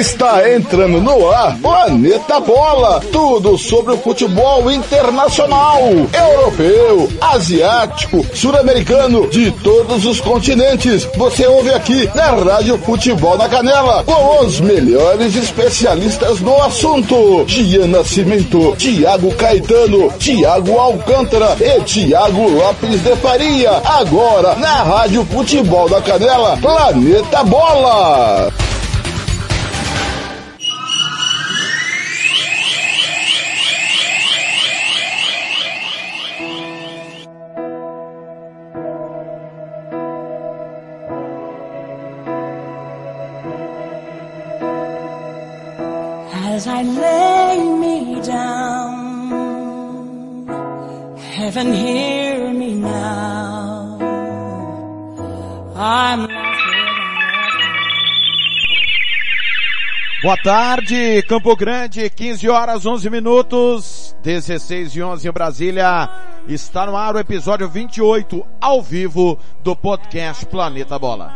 Está 0.00 0.50
entrando 0.50 0.98
no 0.98 1.30
ar 1.30 1.58
Planeta 1.58 2.40
Bola. 2.40 3.00
Tudo 3.12 3.58
sobre 3.58 3.92
o 3.92 3.98
futebol 3.98 4.72
internacional, 4.72 5.78
europeu, 5.78 7.06
asiático, 7.20 8.24
sul-americano, 8.34 9.28
de 9.28 9.50
todos 9.62 10.06
os 10.06 10.18
continentes. 10.18 11.06
Você 11.16 11.46
ouve 11.46 11.68
aqui 11.74 12.08
na 12.14 12.28
Rádio 12.28 12.78
Futebol 12.78 13.36
na 13.36 13.46
Canela, 13.46 14.02
com 14.04 14.42
os 14.42 14.58
melhores 14.58 15.36
especialistas 15.36 16.40
no 16.40 16.62
assunto. 16.62 17.44
Gian 17.46 17.88
Nascimento, 17.88 18.74
Tiago 18.78 19.34
Caetano, 19.34 20.10
Tiago 20.18 20.78
Alcântara 20.78 21.58
e 21.60 21.78
Tiago 21.82 22.48
Lopes 22.48 23.02
de 23.02 23.14
Faria. 23.16 23.82
Agora 23.84 24.54
na 24.54 24.82
Rádio 24.82 25.26
Futebol 25.26 25.90
da 25.90 26.00
Canela, 26.00 26.56
Planeta 26.56 27.44
Bola. 27.44 28.50
Boa 60.30 60.40
tarde, 60.44 61.24
Campo 61.24 61.56
Grande, 61.56 62.08
15 62.08 62.48
horas 62.48 62.86
11 62.86 63.10
minutos, 63.10 64.16
16 64.22 64.94
e 64.94 65.02
11 65.02 65.26
em 65.26 65.32
Brasília. 65.32 66.08
Está 66.46 66.86
no 66.86 66.96
ar 66.96 67.16
o 67.16 67.18
episódio 67.18 67.68
28, 67.68 68.46
ao 68.60 68.80
vivo, 68.80 69.36
do 69.64 69.74
podcast 69.74 70.46
Planeta 70.46 70.96
Bola. 71.00 71.34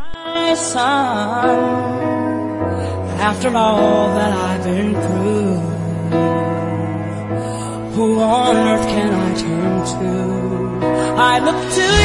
I 11.16 11.40
look 11.40 11.74
to 11.74 11.80
you. 11.80 12.03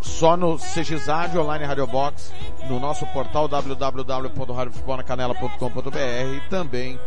só 0.00 0.36
no 0.36 0.56
CX 0.56 1.06
Rádio, 1.06 1.42
online 1.42 1.64
Radio 1.64 1.86
Box, 1.86 2.32
no 2.68 2.80
nosso 2.80 3.06
portal 3.06 3.46
www.radiofutebolnacanela.com.br 3.48 6.36
e 6.36 6.40
também 6.48 6.98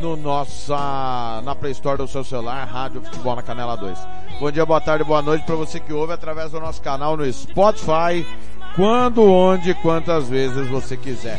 no 0.00 0.16
nossa, 0.16 1.42
na 1.44 1.54
Play 1.54 1.72
Store 1.72 1.98
do 1.98 2.08
seu 2.08 2.24
celular, 2.24 2.66
Rádio 2.66 3.02
Futebol 3.02 3.36
na 3.36 3.42
Canela 3.42 3.76
2. 3.76 3.98
Bom 4.40 4.50
dia, 4.50 4.66
boa 4.66 4.80
tarde, 4.80 5.04
boa 5.04 5.22
noite 5.22 5.44
para 5.44 5.54
você 5.54 5.78
que 5.78 5.92
ouve 5.92 6.12
através 6.12 6.50
do 6.52 6.60
nosso 6.60 6.80
canal 6.80 7.16
no 7.16 7.32
Spotify, 7.32 8.26
quando, 8.74 9.24
onde, 9.24 9.74
quantas 9.74 10.28
vezes 10.28 10.68
você 10.68 10.96
quiser. 10.96 11.38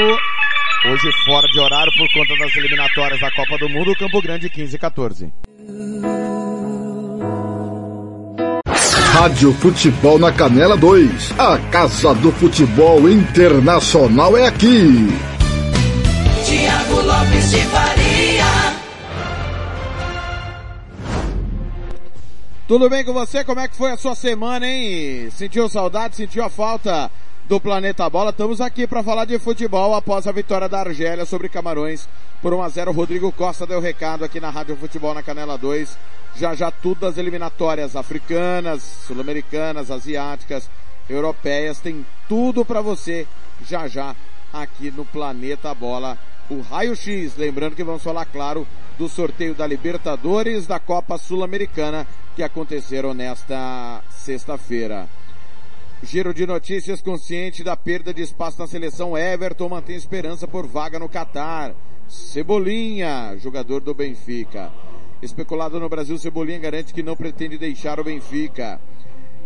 hoje 0.86 1.12
fora 1.26 1.46
de 1.50 1.60
horário 1.60 1.92
por 1.98 2.08
conta 2.14 2.38
das 2.38 2.56
eliminatórias 2.56 3.20
da 3.20 3.30
Copa 3.32 3.58
do 3.58 3.68
Mundo, 3.68 3.94
Campo 4.00 4.22
Grande 4.22 4.50
15 4.50 4.74
e 4.74 4.80
14. 4.80 5.34
Rádio 9.12 9.52
Futebol 9.56 10.18
na 10.18 10.32
Canela 10.32 10.78
2. 10.78 11.38
A 11.38 11.58
Casa 11.70 12.16
do 12.16 12.32
Futebol 12.32 13.10
Internacional 13.10 14.38
é 14.38 14.48
aqui. 14.48 15.10
Tiago 16.46 17.02
Lopes 17.02 17.52
de 17.52 17.62
Faria. 17.66 18.03
Tudo 22.66 22.90
bem 22.90 23.04
com 23.04 23.12
você? 23.12 23.44
Como 23.44 23.60
é 23.60 23.68
que 23.68 23.76
foi 23.76 23.92
a 23.92 23.98
sua 23.98 24.16
semana, 24.16 24.66
hein? 24.66 25.30
Sentiu 25.32 25.68
saudade? 25.68 26.16
Sentiu 26.16 26.46
a 26.46 26.50
falta 26.50 27.12
do 27.44 27.60
Planeta 27.60 28.10
Bola? 28.10 28.30
Estamos 28.30 28.62
aqui 28.62 28.88
para 28.88 29.04
falar 29.04 29.26
de 29.26 29.38
futebol 29.38 29.94
após 29.94 30.28
a 30.28 30.32
vitória 30.32 30.70
da 30.70 30.80
Argélia 30.80 31.26
sobre 31.26 31.50
Camarões 31.50 32.08
por 32.42 32.54
1 32.54 32.62
a 32.62 32.70
0. 32.70 32.94
Rodrigo 32.94 33.30
Costa 33.34 33.68
deu 33.68 33.82
recado 33.82 34.24
aqui 34.24 34.40
na 34.40 34.50
Rádio 34.50 34.78
Futebol 34.78 35.14
na 35.14 35.22
Canela 35.22 35.58
2. 35.58 35.98
Já 36.38 36.56
já 36.56 36.72
tudo 36.72 37.02
das 37.02 37.18
eliminatórias 37.18 37.98
africanas, 37.98 38.82
sul-americanas, 38.82 39.92
asiáticas, 39.92 40.70
europeias, 41.10 41.82
tem 41.82 42.06
tudo 42.30 42.64
para 42.64 42.80
você 42.80 43.28
já 43.68 43.90
já 43.90 44.16
aqui 44.54 44.90
no 44.90 45.04
Planeta 45.04 45.74
Bola. 45.74 46.18
O 46.50 46.62
Raio 46.62 46.96
X, 46.96 47.36
lembrando 47.36 47.76
que 47.76 47.84
vamos 47.84 48.04
falar, 48.04 48.24
claro, 48.24 48.66
do 48.98 49.10
sorteio 49.10 49.56
da 49.56 49.66
Libertadores 49.66 50.68
da 50.68 50.80
Copa 50.80 51.18
Sul-Americana 51.18 52.08
que 52.36 52.44
aconteceram 52.44 53.14
nesta 53.14 54.02
sexta-feira. 54.10 55.08
Giro 56.04 56.34
de 56.34 56.46
notícias 56.46 57.02
consciente 57.02 57.64
da 57.64 57.78
perda 57.78 58.14
de 58.14 58.22
espaço 58.22 58.60
na 58.60 58.68
seleção. 58.68 59.18
Everton 59.18 59.70
mantém 59.70 59.96
esperança 59.96 60.48
por 60.48 60.68
vaga 60.68 61.00
no 61.00 61.08
Catar. 61.08 61.74
Cebolinha, 62.10 63.38
jogador 63.38 63.80
do 63.80 63.94
Benfica. 63.94 64.72
Especulado 65.22 65.80
no 65.80 65.88
Brasil, 65.88 66.18
Cebolinha 66.18 66.60
garante 66.60 66.94
que 66.94 67.02
não 67.02 67.16
pretende 67.16 67.58
deixar 67.58 68.00
o 68.00 68.04
Benfica. 68.04 68.82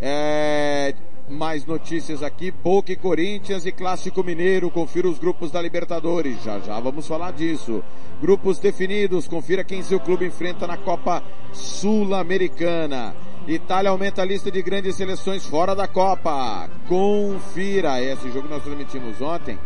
É, 0.01 0.93
mais 1.29 1.65
notícias 1.65 2.23
aqui, 2.23 2.51
Boca 2.51 2.91
e 2.91 2.95
Corinthians 2.95 3.65
e 3.65 3.71
Clássico 3.71 4.23
Mineiro, 4.23 4.71
confira 4.71 5.07
os 5.07 5.19
grupos 5.19 5.51
da 5.51 5.61
Libertadores, 5.61 6.41
já 6.43 6.59
já 6.59 6.79
vamos 6.79 7.07
falar 7.07 7.31
disso. 7.31 7.83
Grupos 8.21 8.59
definidos, 8.59 9.27
confira 9.27 9.63
quem 9.63 9.83
seu 9.83 9.99
clube 9.99 10.25
enfrenta 10.25 10.65
na 10.65 10.77
Copa 10.77 11.21
Sul-Americana. 11.53 13.13
Itália 13.47 13.91
aumenta 13.91 14.21
a 14.21 14.25
lista 14.25 14.51
de 14.51 14.61
grandes 14.61 14.95
seleções 14.95 15.45
fora 15.45 15.75
da 15.75 15.87
Copa. 15.87 16.69
Confira 16.87 18.01
esse 18.01 18.29
jogo 18.31 18.49
nós 18.49 18.63
transmitimos 18.63 19.21
ontem. 19.21 19.57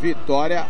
Vitória 0.00 0.66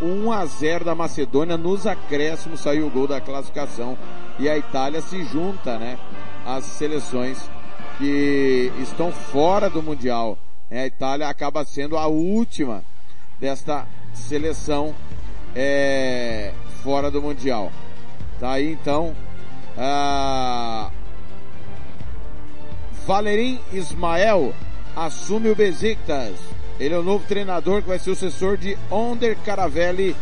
1 0.00 0.32
a 0.32 0.44
0 0.44 0.84
da 0.84 0.94
Macedônia 0.94 1.56
nos 1.56 1.86
acréscimos 1.86 2.60
saiu 2.60 2.86
o 2.86 2.90
gol 2.90 3.06
da 3.06 3.20
classificação 3.20 3.96
e 4.38 4.48
a 4.48 4.56
Itália 4.56 5.00
se 5.00 5.24
junta, 5.24 5.78
né, 5.78 5.98
às 6.44 6.64
seleções 6.64 7.50
que 7.98 8.72
estão 8.80 9.12
fora 9.12 9.68
do 9.70 9.82
Mundial. 9.82 10.38
É, 10.70 10.82
a 10.82 10.86
Itália 10.86 11.28
acaba 11.28 11.64
sendo 11.64 11.96
a 11.96 12.06
última 12.06 12.82
desta 13.38 13.86
seleção 14.12 14.94
é, 15.54 16.52
fora 16.82 17.10
do 17.10 17.22
Mundial. 17.22 17.70
Tá 18.38 18.52
aí 18.52 18.72
então. 18.72 19.14
Ah, 19.78 20.90
Valerim 23.06 23.60
Ismael 23.72 24.54
assume 24.94 25.50
o 25.50 25.54
Besiktas. 25.54 26.34
Ele 26.78 26.94
é 26.94 26.98
o 26.98 27.02
novo 27.02 27.24
treinador 27.26 27.82
que 27.82 27.88
vai 27.88 27.98
ser 27.98 28.10
o 28.10 28.16
sucessor 28.16 28.56
de 28.56 28.76
Onder 28.90 29.36
Caravelli, 29.44 30.14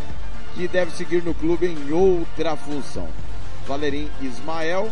que 0.54 0.68
deve 0.68 0.92
seguir 0.92 1.22
no 1.22 1.34
clube 1.34 1.66
em 1.66 1.92
outra 1.92 2.56
função. 2.56 3.08
Valerim 3.66 4.08
Ismael 4.20 4.90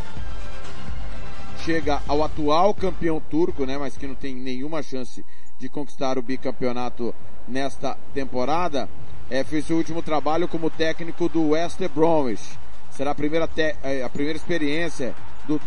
chega 1.64 2.03
ao 2.09 2.23
atual 2.25 2.75
campeão 2.75 3.20
turco, 3.20 3.64
né, 3.64 3.79
mas 3.79 3.97
que 3.97 4.06
não 4.06 4.14
tem 4.14 4.35
nenhuma 4.35 4.82
chance 4.82 5.25
de 5.59 5.69
conquistar 5.69 6.19
o 6.19 6.23
bicampeonato 6.23 7.14
nesta 7.47 7.97
temporada, 8.12 8.88
é, 9.31 9.44
fez 9.44 9.67
seu 9.67 9.76
último 9.76 10.03
trabalho 10.03 10.49
como 10.49 10.69
técnico 10.69 11.29
do 11.29 11.50
West 11.50 11.79
Bromwich. 11.94 12.59
Será 12.91 13.12
a 13.12 13.14
primeira, 13.14 13.49
é, 13.82 14.03
a 14.03 14.09
primeira 14.09 14.37
experiência 14.37 15.14
do, 15.47 15.61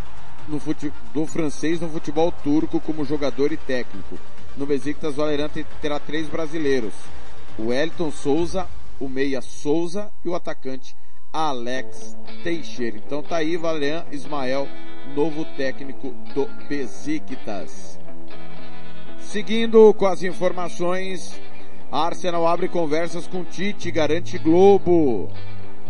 no 0.48 0.60
do 1.14 1.26
francês 1.26 1.80
no 1.80 1.90
futebol 1.90 2.32
turco 2.32 2.80
como 2.82 3.06
jogador 3.06 3.52
e 3.52 3.58
técnico. 3.58 4.20
No 4.58 4.66
Besiktas, 4.66 5.16
Valerant 5.16 5.52
terá 5.82 6.00
três 6.00 6.28
brasileiros. 6.28 6.94
O 7.58 7.74
Elton 7.74 8.12
Souza, 8.12 8.68
o 9.00 9.08
Meia 9.08 9.42
Souza 9.42 10.12
e 10.24 10.30
o 10.30 10.36
atacante 10.36 10.96
Alex 11.32 12.16
Teixeira. 12.44 12.98
Então 12.98 13.24
tá 13.24 13.38
aí 13.38 13.58
Valerian 13.58 14.06
Ismael, 14.12 14.68
novo 15.14 15.46
técnico 15.58 16.14
do 16.34 16.48
Besiktas. 16.68 18.00
Seguindo 19.20 19.94
com 19.94 20.06
as 20.06 20.24
informações, 20.24 21.40
Arsenal 21.92 22.48
abre 22.48 22.68
conversas 22.68 23.28
com 23.28 23.44
Tite, 23.44 23.92
garante 23.92 24.38
Globo. 24.38 25.30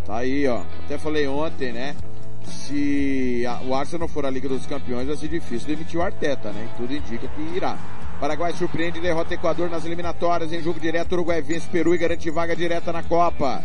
Tá 0.05 0.17
aí, 0.17 0.47
ó. 0.47 0.61
Até 0.83 0.97
falei 0.97 1.27
ontem, 1.27 1.71
né? 1.71 1.95
Se 2.43 3.43
a, 3.47 3.61
o 3.63 3.73
Arsenal 3.73 4.07
for 4.07 4.25
a 4.25 4.29
Liga 4.29 4.47
dos 4.47 4.65
Campeões, 4.65 5.07
vai 5.07 5.15
ser 5.15 5.27
difícil 5.27 5.67
demitir 5.67 5.99
o 5.99 6.03
Arteta, 6.03 6.51
né? 6.51 6.69
Tudo 6.77 6.93
indica 6.93 7.27
que 7.27 7.41
irá. 7.55 7.77
Paraguai 8.19 8.53
surpreende 8.53 8.99
e 8.99 9.01
derrota 9.01 9.33
Equador 9.33 9.69
nas 9.69 9.85
eliminatórias 9.85 10.53
em 10.53 10.61
jogo 10.61 10.79
direto. 10.79 11.13
Uruguai 11.13 11.41
vence 11.41 11.67
Peru 11.69 11.93
e 11.93 11.97
garante 11.97 12.29
vaga 12.29 12.55
direta 12.55 12.93
na 12.93 13.03
Copa. 13.03 13.63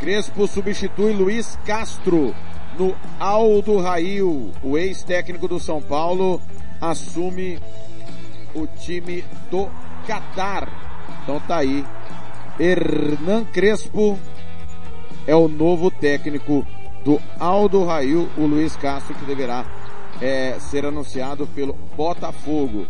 Crespo 0.00 0.48
substitui 0.48 1.12
Luiz 1.12 1.58
Castro 1.64 2.34
no 2.78 2.94
Aldo 3.18 3.78
Rail. 3.78 4.52
O 4.62 4.78
ex-técnico 4.78 5.48
do 5.48 5.58
São 5.58 5.80
Paulo 5.80 6.40
assume 6.80 7.58
o 8.54 8.66
time 8.66 9.24
do 9.50 9.68
Catar. 10.06 10.68
Então 11.22 11.40
tá 11.40 11.58
aí. 11.58 11.84
Hernan 12.58 13.44
Crespo 13.44 14.18
é 15.26 15.34
o 15.34 15.48
novo 15.48 15.90
técnico 15.90 16.66
do 17.04 17.20
Aldo 17.38 17.84
Rail, 17.84 18.28
o 18.36 18.46
Luiz 18.46 18.76
Castro, 18.76 19.14
que 19.14 19.24
deverá 19.24 19.64
é, 20.20 20.58
ser 20.60 20.84
anunciado 20.84 21.46
pelo 21.48 21.74
Botafogo. 21.96 22.86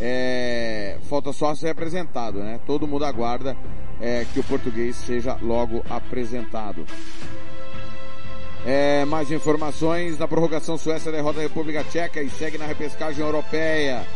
É, 0.00 0.98
falta 1.08 1.32
só 1.32 1.54
ser 1.54 1.70
apresentado, 1.70 2.40
né? 2.40 2.58
Todo 2.66 2.88
mundo 2.88 3.04
aguarda 3.04 3.56
é, 4.00 4.26
que 4.32 4.40
o 4.40 4.44
português 4.44 4.96
seja 4.96 5.36
logo 5.40 5.84
apresentado. 5.88 6.84
É, 8.66 9.04
mais 9.04 9.30
informações 9.30 10.18
na 10.18 10.26
prorrogação 10.26 10.78
Suécia 10.78 11.12
derrota 11.12 11.38
a 11.38 11.42
República 11.42 11.84
Tcheca 11.84 12.22
e 12.22 12.30
segue 12.30 12.56
na 12.56 12.64
repescagem 12.64 13.22
europeia. 13.22 14.06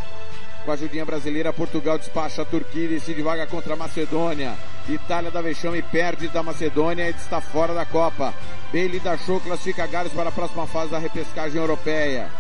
Com 0.65 0.71
a 0.71 0.75
ajudinha 0.75 1.05
brasileira, 1.05 1.53
Portugal 1.53 1.99
despacha 1.99 2.43
a 2.43 2.45
Turquia 2.47 2.85
e 2.85 2.89
decide 2.89 3.21
vaga 3.21 3.47
contra 3.47 3.75
a 3.75 3.77
Macedônia. 3.77 4.55
Itália 4.89 5.31
dá 5.31 5.43
vexame 5.43 5.83
perde 5.83 6.29
da 6.29 6.43
Macedônia 6.43 7.09
e 7.09 7.11
está 7.11 7.43
fora 7.43 7.75
da 7.75 7.85
Copa. 7.85 8.33
Bailey 8.73 9.01
da 9.01 9.19
Show 9.19 9.39
classifica 9.39 9.87
Gales 9.87 10.13
para 10.13 10.31
a 10.31 10.33
próxima 10.33 10.67
fase 10.67 10.93
da 10.93 10.99
repescagem 10.99 11.61
europeia. 11.61 12.31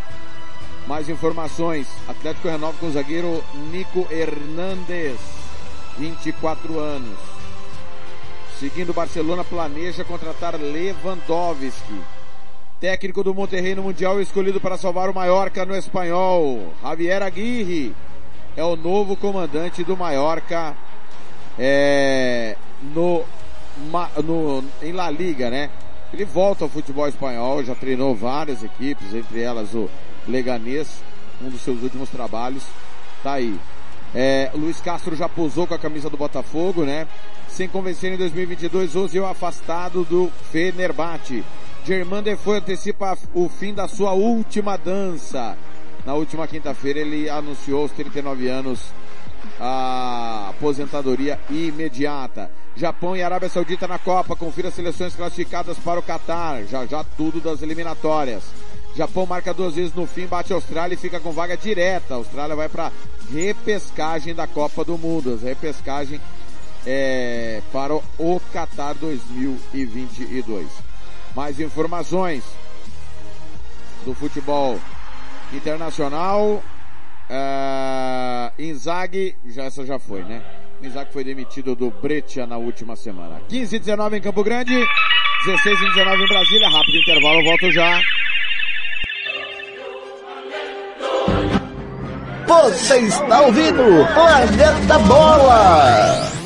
Mais 0.86 1.10
informações. 1.10 1.86
Atlético 2.08 2.48
renova 2.48 2.78
com 2.78 2.86
o 2.86 2.92
zagueiro 2.92 3.44
Nico 3.70 4.06
Hernandes, 4.10 5.20
24 5.98 6.78
anos. 6.78 7.37
Seguindo, 8.58 8.92
Barcelona 8.92 9.44
planeja 9.44 10.04
contratar 10.04 10.56
Lewandowski. 10.56 12.00
Técnico 12.80 13.22
do 13.22 13.32
Monterrey 13.32 13.76
no 13.76 13.84
Mundial 13.84 14.20
escolhido 14.20 14.60
para 14.60 14.76
salvar 14.76 15.08
o 15.08 15.14
Mallorca 15.14 15.64
no 15.64 15.76
espanhol. 15.76 16.72
Javier 16.82 17.22
Aguirre 17.22 17.94
é 18.56 18.64
o 18.64 18.74
novo 18.74 19.16
comandante 19.16 19.84
do 19.84 19.96
Mallorca 19.96 20.76
é, 21.56 22.56
no, 22.82 23.24
no, 24.24 24.64
em 24.82 24.90
La 24.90 25.08
Liga, 25.08 25.50
né? 25.50 25.70
Ele 26.12 26.24
volta 26.24 26.64
ao 26.64 26.68
futebol 26.68 27.06
espanhol, 27.06 27.62
já 27.62 27.76
treinou 27.76 28.12
várias 28.12 28.64
equipes, 28.64 29.14
entre 29.14 29.40
elas 29.40 29.72
o 29.72 29.88
Leganês, 30.26 31.00
um 31.40 31.48
dos 31.48 31.60
seus 31.60 31.80
últimos 31.80 32.08
trabalhos. 32.08 32.64
Tá 33.22 33.34
aí. 33.34 33.56
É, 34.12 34.50
Luiz 34.52 34.80
Castro 34.80 35.14
já 35.14 35.28
posou 35.28 35.64
com 35.64 35.74
a 35.74 35.78
camisa 35.78 36.10
do 36.10 36.16
Botafogo, 36.16 36.84
né? 36.84 37.06
Sem 37.58 37.68
convencer 37.68 38.12
em 38.12 38.16
2022, 38.16 38.94
Ozil 38.94 39.26
afastado 39.26 40.04
do 40.04 40.30
Fenerbahçe. 40.52 41.42
Germán 41.84 42.22
Defoe 42.22 42.58
antecipa 42.58 43.18
o 43.34 43.48
fim 43.48 43.74
da 43.74 43.88
sua 43.88 44.12
última 44.12 44.76
dança. 44.76 45.58
Na 46.06 46.14
última 46.14 46.46
quinta-feira 46.46 47.00
ele 47.00 47.28
anunciou 47.28 47.82
aos 47.82 47.90
39 47.90 48.46
anos 48.46 48.92
a 49.58 50.50
aposentadoria 50.50 51.36
imediata. 51.50 52.48
Japão 52.76 53.16
e 53.16 53.24
Arábia 53.24 53.48
Saudita 53.48 53.88
na 53.88 53.98
Copa. 53.98 54.36
Confira 54.36 54.68
as 54.68 54.74
seleções 54.74 55.16
classificadas 55.16 55.76
para 55.80 55.98
o 55.98 56.02
Catar. 56.04 56.62
Já 56.62 56.86
já 56.86 57.02
tudo 57.02 57.40
das 57.40 57.60
eliminatórias. 57.60 58.44
Japão 58.94 59.26
marca 59.26 59.52
duas 59.52 59.74
vezes 59.74 59.94
no 59.94 60.06
fim, 60.06 60.26
bate 60.26 60.52
a 60.52 60.56
Austrália 60.56 60.94
e 60.94 60.96
fica 60.96 61.18
com 61.18 61.32
vaga 61.32 61.56
direta. 61.56 62.14
A 62.14 62.18
Austrália 62.18 62.54
vai 62.54 62.68
para 62.68 62.92
repescagem 63.32 64.32
da 64.32 64.46
Copa 64.46 64.84
do 64.84 64.96
Mundo. 64.96 65.36
Repescagem 65.42 66.20
é, 66.86 67.62
para 67.72 67.94
o 67.94 68.40
Qatar 68.52 68.94
2022. 68.94 70.66
Mais 71.34 71.60
informações 71.60 72.44
do 74.04 74.14
futebol 74.14 74.78
internacional. 75.52 76.62
Uh, 77.30 78.62
Inzaghi, 78.62 79.36
já, 79.46 79.64
essa 79.64 79.84
já 79.84 79.98
foi, 79.98 80.22
né? 80.22 80.42
Inzaghi 80.82 81.12
foi 81.12 81.24
demitido 81.24 81.76
do 81.76 81.90
Breccia 81.90 82.46
na 82.46 82.56
última 82.56 82.96
semana. 82.96 83.40
15 83.48 83.76
e 83.76 83.78
19 83.78 84.16
em 84.16 84.20
Campo 84.20 84.42
Grande, 84.42 84.74
16 85.44 85.80
e 85.80 85.88
19 85.94 86.22
em 86.22 86.28
Brasília. 86.28 86.70
Rápido 86.70 86.96
intervalo, 86.96 87.44
volto 87.44 87.70
já. 87.70 88.00
Você 92.46 93.00
está 93.00 93.42
ouvindo 93.42 93.84
Planeta 94.14 94.98
Bola. 95.00 96.37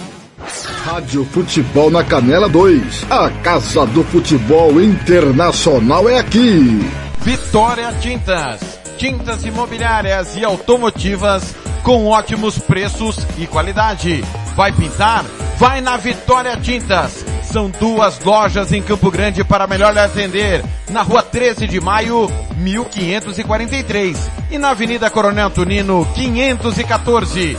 Rádio 0.84 1.24
Futebol 1.24 1.92
na 1.92 2.02
Canela 2.02 2.48
2. 2.48 3.06
A 3.08 3.30
Casa 3.44 3.86
do 3.86 4.02
Futebol 4.02 4.82
Internacional 4.82 6.08
é 6.08 6.18
aqui. 6.18 6.80
Vitória 7.20 7.92
Tintas. 8.00 8.80
Tintas 8.98 9.44
imobiliárias 9.44 10.36
e 10.36 10.44
automotivas 10.44 11.54
com 11.84 12.06
ótimos 12.06 12.58
preços 12.58 13.16
e 13.38 13.46
qualidade. 13.46 14.24
Vai 14.56 14.72
pintar? 14.72 15.24
Vai 15.56 15.80
na 15.80 15.96
Vitória 15.96 16.56
Tintas 16.56 17.24
São 17.44 17.70
duas 17.70 18.18
lojas 18.24 18.72
em 18.72 18.82
Campo 18.82 19.08
Grande 19.08 19.44
para 19.44 19.68
melhor 19.68 19.96
atender. 19.96 20.64
Na 20.90 21.02
rua 21.02 21.22
13 21.22 21.68
de 21.68 21.80
maio, 21.80 22.28
1543. 22.56 24.30
E 24.50 24.58
na 24.58 24.70
Avenida 24.70 25.08
Coronel 25.08 25.48
Tunino, 25.48 26.04
514. 26.12 27.56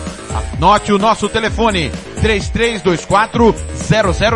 Anote 0.58 0.92
o 0.92 0.98
nosso 0.98 1.30
telefone, 1.30 1.92
3324 2.24 3.54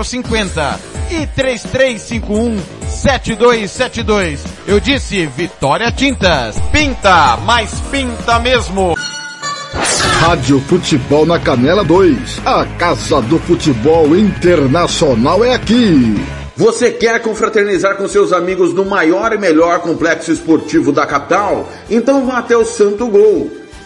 0050 0.04 0.80
e 1.10 1.26
3351 1.28 2.60
7272. 2.90 4.44
Eu 4.68 4.78
disse 4.82 5.26
Vitória 5.28 5.90
Tintas. 5.90 6.60
Pinta, 6.70 7.38
mas 7.46 7.80
pinta 7.90 8.40
mesmo. 8.40 8.94
Rádio 10.20 10.60
Futebol 10.60 11.26
na 11.26 11.40
Canela 11.40 11.86
2. 11.86 12.42
A 12.46 12.66
Casa 12.78 13.22
do 13.22 13.40
Futebol 13.40 14.18
Internacional 14.18 15.46
é 15.46 15.54
aqui. 15.54 16.16
Você 16.58 16.92
quer 16.92 17.22
confraternizar 17.22 17.96
com 17.96 18.08
seus 18.08 18.34
amigos 18.34 18.74
no 18.74 18.84
maior 18.84 19.32
e 19.32 19.38
melhor 19.38 19.80
complexo 19.80 20.34
esportivo 20.34 20.92
da 20.92 21.06
capital? 21.06 21.70
Então 21.90 22.26
vá 22.26 22.40
até 22.40 22.58
o 22.58 22.66
Santo 22.66 23.08
Gol. 23.08 23.67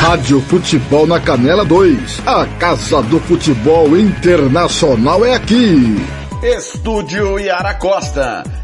Rádio 0.00 0.40
Futebol 0.42 1.06
na 1.06 1.20
Canela 1.20 1.64
2. 1.64 2.22
A 2.26 2.46
Casa 2.58 3.02
do 3.02 3.18
Futebol 3.20 3.96
Internacional 3.98 5.24
é 5.24 5.34
aqui. 5.34 5.96
Estúdio 6.42 7.38
Yara 7.38 7.74
Costa. 7.74 8.44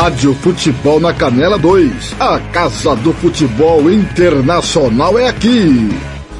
Rádio 0.00 0.34
Futebol 0.36 0.98
na 0.98 1.12
Canela 1.12 1.58
2. 1.58 2.16
A 2.18 2.40
Casa 2.54 2.96
do 2.96 3.12
Futebol 3.12 3.90
Internacional 3.90 5.18
é 5.18 5.28
aqui. 5.28 5.90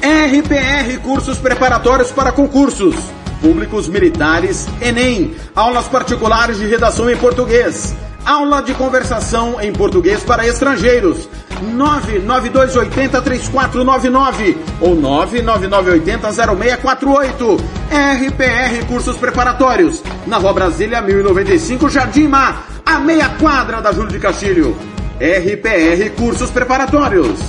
RPR 0.01 0.97
Cursos 1.03 1.37
Preparatórios 1.37 2.11
para 2.11 2.31
Concursos. 2.31 2.95
Públicos 3.39 3.87
Militares, 3.87 4.67
Enem. 4.81 5.35
Aulas 5.55 5.85
particulares 5.85 6.57
de 6.57 6.65
redação 6.65 7.07
em 7.07 7.15
português. 7.15 7.95
Aula 8.25 8.63
de 8.63 8.73
conversação 8.73 9.61
em 9.61 9.71
português 9.71 10.23
para 10.23 10.47
estrangeiros. 10.47 11.29
992803499 11.63 14.57
ou 14.81 14.97
999800648. 14.97 17.61
RPR 17.91 18.85
Cursos 18.87 19.17
Preparatórios. 19.17 20.01
Na 20.25 20.37
Rua 20.37 20.53
Brasília 20.53 20.99
1095, 20.99 21.89
Jardim 21.89 22.27
Mar, 22.27 22.70
a 22.91 22.99
meia 22.99 23.29
quadra 23.29 23.81
da 23.81 23.93
Júlio 23.93 24.11
de 24.11 24.19
Castilho. 24.19 24.77
RPR 25.17 26.09
Cursos 26.17 26.51
Preparatórios. 26.51 27.39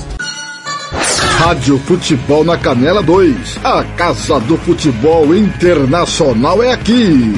Rádio 1.39 1.79
Futebol 1.81 2.45
na 2.45 2.57
Canela 2.57 3.03
2. 3.03 3.59
A 3.65 3.83
Casa 3.97 4.39
do 4.39 4.57
Futebol 4.59 5.35
Internacional 5.35 6.63
é 6.63 6.73
aqui. 6.73 7.35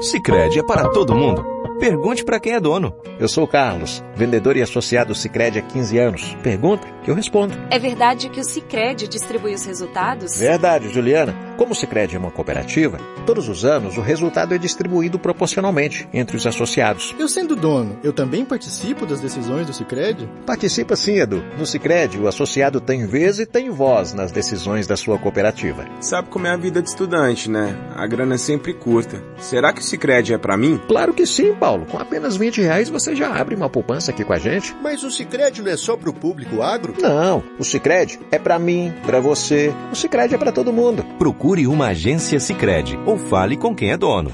Sicredi 0.00 0.58
é 0.58 0.62
para 0.64 0.88
todo 0.88 1.14
mundo. 1.14 1.44
Pergunte 1.78 2.24
para 2.24 2.40
quem 2.40 2.54
é 2.54 2.60
dono. 2.60 2.92
Eu 3.18 3.28
sou 3.28 3.44
o 3.44 3.48
Carlos, 3.48 4.02
vendedor 4.16 4.56
e 4.56 4.62
associado 4.62 5.14
Sicredi 5.14 5.60
há 5.60 5.62
15 5.62 5.98
anos. 5.98 6.36
Pergunta 6.42 6.88
que 7.06 7.10
eu 7.12 7.14
respondo. 7.14 7.54
É 7.70 7.78
verdade 7.78 8.28
que 8.28 8.40
o 8.40 8.44
Sicredi 8.44 9.06
distribui 9.06 9.54
os 9.54 9.64
resultados? 9.64 10.36
Verdade, 10.40 10.92
Juliana. 10.92 11.32
Como 11.56 11.72
o 11.72 11.74
Sicredi 11.74 12.16
é 12.16 12.18
uma 12.18 12.32
cooperativa, 12.32 12.98
todos 13.24 13.48
os 13.48 13.64
anos 13.64 13.96
o 13.96 14.02
resultado 14.02 14.54
é 14.54 14.58
distribuído 14.58 15.18
proporcionalmente 15.18 16.06
entre 16.12 16.36
os 16.36 16.44
associados. 16.46 17.14
Eu 17.18 17.28
sendo 17.28 17.54
dono, 17.54 17.96
eu 18.02 18.12
também 18.12 18.44
participo 18.44 19.06
das 19.06 19.20
decisões 19.20 19.66
do 19.66 19.72
Sicredi? 19.72 20.28
Participa 20.44 20.96
sim, 20.96 21.18
Edu. 21.18 21.42
No 21.56 21.64
Sicredi, 21.64 22.18
o 22.18 22.26
associado 22.26 22.80
tem 22.80 23.06
vez 23.06 23.38
e 23.38 23.46
tem 23.46 23.70
voz 23.70 24.12
nas 24.12 24.32
decisões 24.32 24.86
da 24.86 24.96
sua 24.96 25.16
cooperativa. 25.16 25.86
Sabe 26.00 26.28
como 26.28 26.48
é 26.48 26.50
a 26.50 26.56
vida 26.56 26.82
de 26.82 26.88
estudante, 26.88 27.48
né? 27.48 27.74
A 27.94 28.06
grana 28.06 28.34
é 28.34 28.38
sempre 28.38 28.74
curta. 28.74 29.22
Será 29.38 29.72
que 29.72 29.80
o 29.80 29.84
Sicredi 29.84 30.34
é 30.34 30.38
para 30.38 30.56
mim? 30.56 30.80
Claro 30.88 31.14
que 31.14 31.24
sim, 31.24 31.54
Paulo. 31.54 31.86
Com 31.86 31.98
apenas 31.98 32.36
20 32.36 32.60
reais 32.60 32.90
você 32.90 33.14
já 33.14 33.32
abre 33.32 33.54
uma 33.54 33.70
poupança 33.70 34.10
aqui 34.10 34.24
com 34.24 34.32
a 34.32 34.38
gente. 34.38 34.74
Mas 34.82 35.04
o 35.04 35.10
Sicredi 35.10 35.62
não 35.62 35.70
é 35.70 35.76
só 35.76 35.96
para 35.96 36.10
o 36.10 36.14
público 36.14 36.60
agro? 36.60 36.95
Não, 37.00 37.42
o 37.58 37.64
Sicredi 37.64 38.18
é 38.30 38.38
para 38.38 38.58
mim, 38.58 38.92
para 39.04 39.20
você. 39.20 39.72
O 39.92 39.96
Sicredi 39.96 40.34
é 40.34 40.38
para 40.38 40.52
todo 40.52 40.72
mundo. 40.72 41.04
Procure 41.18 41.66
uma 41.66 41.88
agência 41.88 42.40
Sicredi 42.40 42.98
ou 43.06 43.18
fale 43.18 43.56
com 43.56 43.74
quem 43.74 43.90
é 43.90 43.96
dono. 43.96 44.32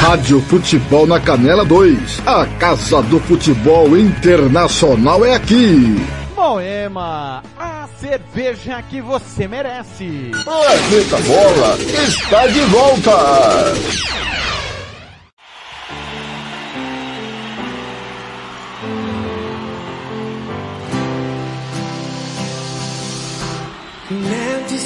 Rádio 0.00 0.40
Futebol 0.40 1.06
na 1.06 1.20
Canela 1.20 1.64
2. 1.64 2.22
A 2.26 2.46
Casa 2.58 3.02
do 3.02 3.20
Futebol 3.20 3.96
Internacional 3.96 5.24
é 5.24 5.34
aqui. 5.34 5.96
Moema, 6.34 7.42
a 7.58 7.86
cerveja 7.98 8.82
que 8.82 9.00
você 9.02 9.46
merece. 9.46 10.30
Planeta 10.42 11.16
Bola 11.26 11.78
está 12.08 12.46
de 12.46 12.60
volta. 12.60 13.10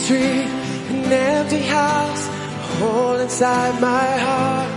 Street, 0.05 0.49
an 0.93 1.13
empty 1.13 1.63
house, 1.63 2.29
a 2.29 2.69
hole 2.79 3.19
inside 3.27 3.75
my 3.81 4.07
heart. 4.27 4.71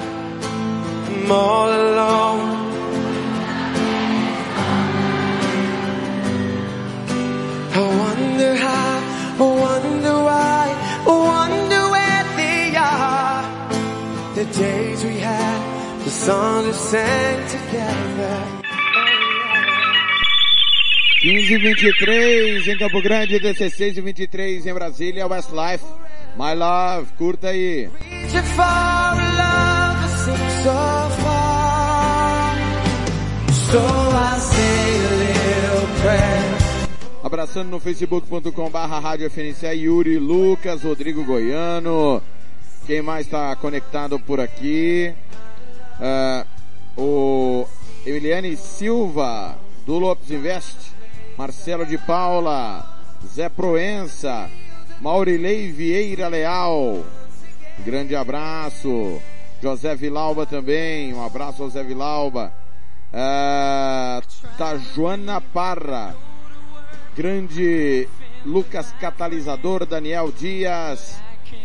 I'm 1.09 1.31
all 1.31 1.69
alone. 1.83 2.47
I 7.79 7.83
wonder 8.03 8.55
how, 8.55 8.93
I 9.43 9.47
wonder 9.65 10.15
why, 10.29 10.63
I 11.11 11.15
wonder 11.33 11.81
where 11.95 12.23
they 12.39 12.63
are. 12.95 13.43
The 14.35 14.45
days 14.63 15.03
we 15.03 15.17
had, 15.29 15.59
the 16.05 16.09
songs 16.09 16.67
we 16.67 16.73
sang 16.73 17.39
together. 17.55 18.06
15 21.27 21.53
e 21.53 21.57
23 21.57 22.67
em 22.69 22.77
Campo 22.77 23.01
Grande, 23.01 23.37
16 23.37 23.97
e 23.97 23.99
23 23.99 24.65
em 24.65 24.73
Brasília, 24.73 25.27
Westlife. 25.27 25.83
My 26.37 26.55
Love, 26.55 27.11
curta 27.17 27.49
aí. 27.49 27.89
Abraçando 37.21 37.71
no 37.71 37.81
facebook.com 37.81 38.69
barra 38.69 38.97
Rádio 38.97 39.29
FNC, 39.29 39.67
Yuri, 39.73 40.17
Lucas, 40.17 40.81
Rodrigo 40.83 41.25
Goiano. 41.25 42.23
Quem 42.85 43.01
mais 43.01 43.25
está 43.25 43.53
conectado 43.57 44.17
por 44.17 44.39
aqui? 44.39 45.13
Ah, 45.99 46.45
o 46.95 47.67
Emiliane 48.05 48.55
Silva, 48.55 49.59
do 49.85 49.99
Lopes 49.99 50.31
Invest. 50.31 50.95
Marcelo 51.37 51.85
de 51.85 51.97
Paula, 51.99 52.83
Zé 53.25 53.47
Proença, 53.47 54.49
Maurilei 54.99 55.71
Vieira 55.71 56.27
Leal, 56.27 57.03
grande 57.85 58.15
abraço. 58.15 59.21
José 59.61 59.95
Vilauba 59.95 60.45
também, 60.45 61.13
um 61.13 61.23
abraço 61.23 61.63
ao 61.63 61.69
Zé 61.69 61.83
Vilauba. 61.83 62.53
Ah, 63.13 64.21
Tajuana 64.57 65.39
Parra, 65.41 66.15
grande 67.15 68.07
Lucas 68.45 68.91
Catalisador, 68.99 69.85
Daniel 69.85 70.31
Dias, 70.31 71.19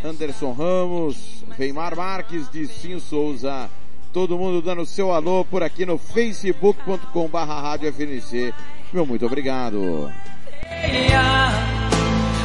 Anderson 0.05 0.53
Ramos, 0.53 1.45
Reimar 1.59 1.97
Marques, 1.97 2.51
Distinho 2.51 3.01
Souza, 3.01 3.71
todo 4.13 4.39
mundo 4.39 4.63
dando 4.63 4.85
seu 4.85 5.13
alô 5.13 5.45
por 5.45 5.63
aqui 5.63 5.85
no 5.85 5.97
facebook.com 5.99 7.29
barra 7.29 7.61
rádio 7.61 7.93
FNC. 7.93 8.55
Meu 8.93 9.07
muito 9.07 9.25
obrigado. 9.25 10.13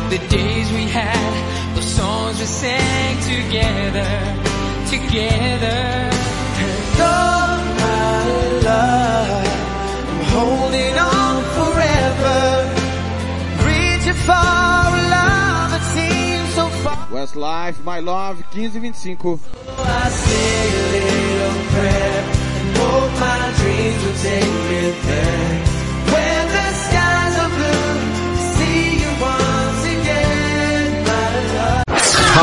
The 0.10 0.18
days 0.30 0.72
we 0.72 0.84
had, 0.88 1.76
the 1.76 1.82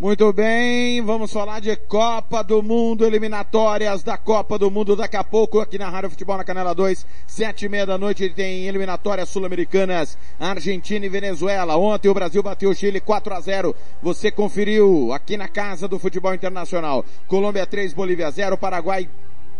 Muito 0.00 0.32
bem, 0.32 1.02
vamos 1.02 1.30
falar 1.30 1.60
de 1.60 1.76
Copa 1.76 2.42
do 2.42 2.62
Mundo, 2.62 3.04
eliminatórias 3.04 4.02
da 4.02 4.16
Copa 4.16 4.58
do 4.58 4.70
Mundo 4.70 4.96
daqui 4.96 5.18
a 5.18 5.22
pouco 5.22 5.60
aqui 5.60 5.76
na 5.76 5.90
Rádio 5.90 6.08
Futebol 6.08 6.38
na 6.38 6.42
Canela 6.42 6.74
2, 6.74 7.06
sete 7.26 7.66
e 7.66 7.68
meia 7.68 7.84
da 7.84 7.98
noite 7.98 8.30
tem 8.30 8.66
eliminatórias 8.66 9.28
sul-americanas, 9.28 10.16
Argentina 10.38 11.04
e 11.04 11.08
Venezuela. 11.10 11.76
Ontem 11.76 12.08
o 12.08 12.14
Brasil 12.14 12.42
bateu 12.42 12.70
o 12.70 12.74
Chile 12.74 12.98
4 12.98 13.34
a 13.34 13.40
0. 13.42 13.76
Você 14.00 14.30
conferiu 14.30 15.12
aqui 15.12 15.36
na 15.36 15.48
Casa 15.48 15.86
do 15.86 15.98
Futebol 15.98 16.32
Internacional. 16.32 17.04
Colômbia 17.28 17.66
3, 17.66 17.92
Bolívia 17.92 18.30
0, 18.30 18.56
Paraguai 18.56 19.06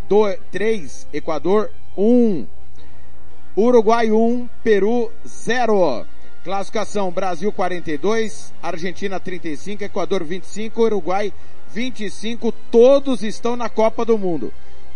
2, 0.09 0.39
3, 0.51 1.07
Equador 1.13 1.71
1. 1.99 2.47
Uruguai 3.59 4.11
1, 4.11 4.49
Peru 4.65 5.13
0. 5.29 6.07
Classificação 6.43 7.11
Brasil 7.11 7.53
42, 7.53 8.55
Argentina 8.63 9.21
35, 9.21 9.85
Equador 9.85 10.25
25, 10.25 10.83
Uruguai 10.83 11.35
25, 11.71 12.51
todos 12.71 13.23
estão 13.23 13.57
na 13.57 13.69
Copa 13.69 14.07
do 14.07 14.17
Mundo. 14.17 14.51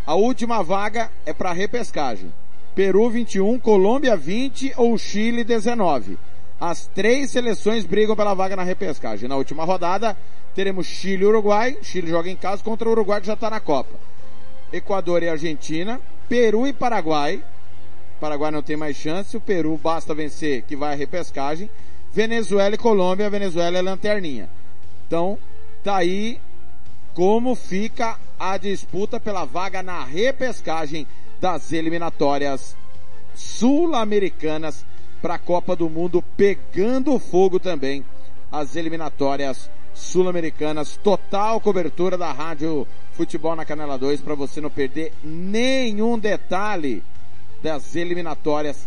A 0.07 0.15
última 0.15 0.63
vaga 0.63 1.11
é 1.27 1.35
para 1.35 1.53
repescagem. 1.53 2.33
Peru 2.75 3.11
21, 3.11 3.59
Colômbia 3.59 4.17
20 4.17 4.73
ou 4.79 4.97
Chile 4.97 5.45
19. 5.45 6.19
As 6.59 6.87
três 6.87 7.31
seleções 7.31 7.85
brigam 7.85 8.17
pela 8.17 8.33
vaga 8.33 8.57
na 8.57 8.63
repescagem. 8.63 9.29
Na 9.29 9.37
última 9.37 9.65
rodada 9.65 10.17
teremos 10.55 10.87
Chile 10.87 11.25
e 11.25 11.27
Uruguai. 11.27 11.77
Chile 11.83 12.09
joga 12.09 12.31
em 12.31 12.37
casa 12.37 12.65
contra 12.65 12.89
o 12.89 12.93
Uruguai 12.93 13.21
que 13.21 13.27
já 13.27 13.35
está 13.35 13.51
na 13.51 13.61
Copa. 13.61 13.95
Equador 14.73 15.23
e 15.23 15.29
Argentina, 15.29 16.01
Peru 16.27 16.67
e 16.67 16.73
Paraguai, 16.73 17.43
Paraguai 18.21 18.51
não 18.51 18.63
tem 18.63 18.77
mais 18.77 18.97
chance, 18.97 19.37
o 19.37 19.41
Peru 19.41 19.79
basta 19.83 20.15
vencer 20.15 20.63
que 20.63 20.77
vai 20.77 20.93
à 20.93 20.97
repescagem. 20.97 21.69
Venezuela 22.13 22.75
e 22.75 22.79
Colômbia, 22.79 23.27
a 23.27 23.31
Venezuela 23.31 23.79
é 23.79 23.83
lanterninha. 23.83 24.49
Então, 25.07 25.39
tá 25.83 25.97
aí 25.97 26.41
como 27.13 27.55
fica 27.55 28.19
a 28.39 28.57
disputa 28.57 29.21
pela 29.21 29.45
vaga 29.45 29.83
na 29.83 30.05
repescagem 30.05 31.07
das 31.41 31.73
eliminatórias 31.73 32.77
sul-americanas 33.35 34.85
para 35.21 35.35
a 35.35 35.39
Copa 35.39 35.75
do 35.75 35.89
Mundo, 35.89 36.23
pegando 36.37 37.19
fogo 37.19 37.59
também 37.59 38.05
as 38.51 38.77
eliminatórias 38.77 39.71
sul-americanas. 39.95 40.99
Total 41.03 41.61
cobertura 41.61 42.17
da 42.17 42.33
Rádio 42.33 42.87
Futebol 43.13 43.55
na 43.55 43.65
Canela 43.65 43.97
2 43.97 44.21
para 44.21 44.35
você 44.35 44.61
não 44.61 44.71
perder 44.71 45.13
nenhum 45.23 46.19
detalhe 46.19 47.03
das 47.65 47.97
eliminatórias. 47.97 48.87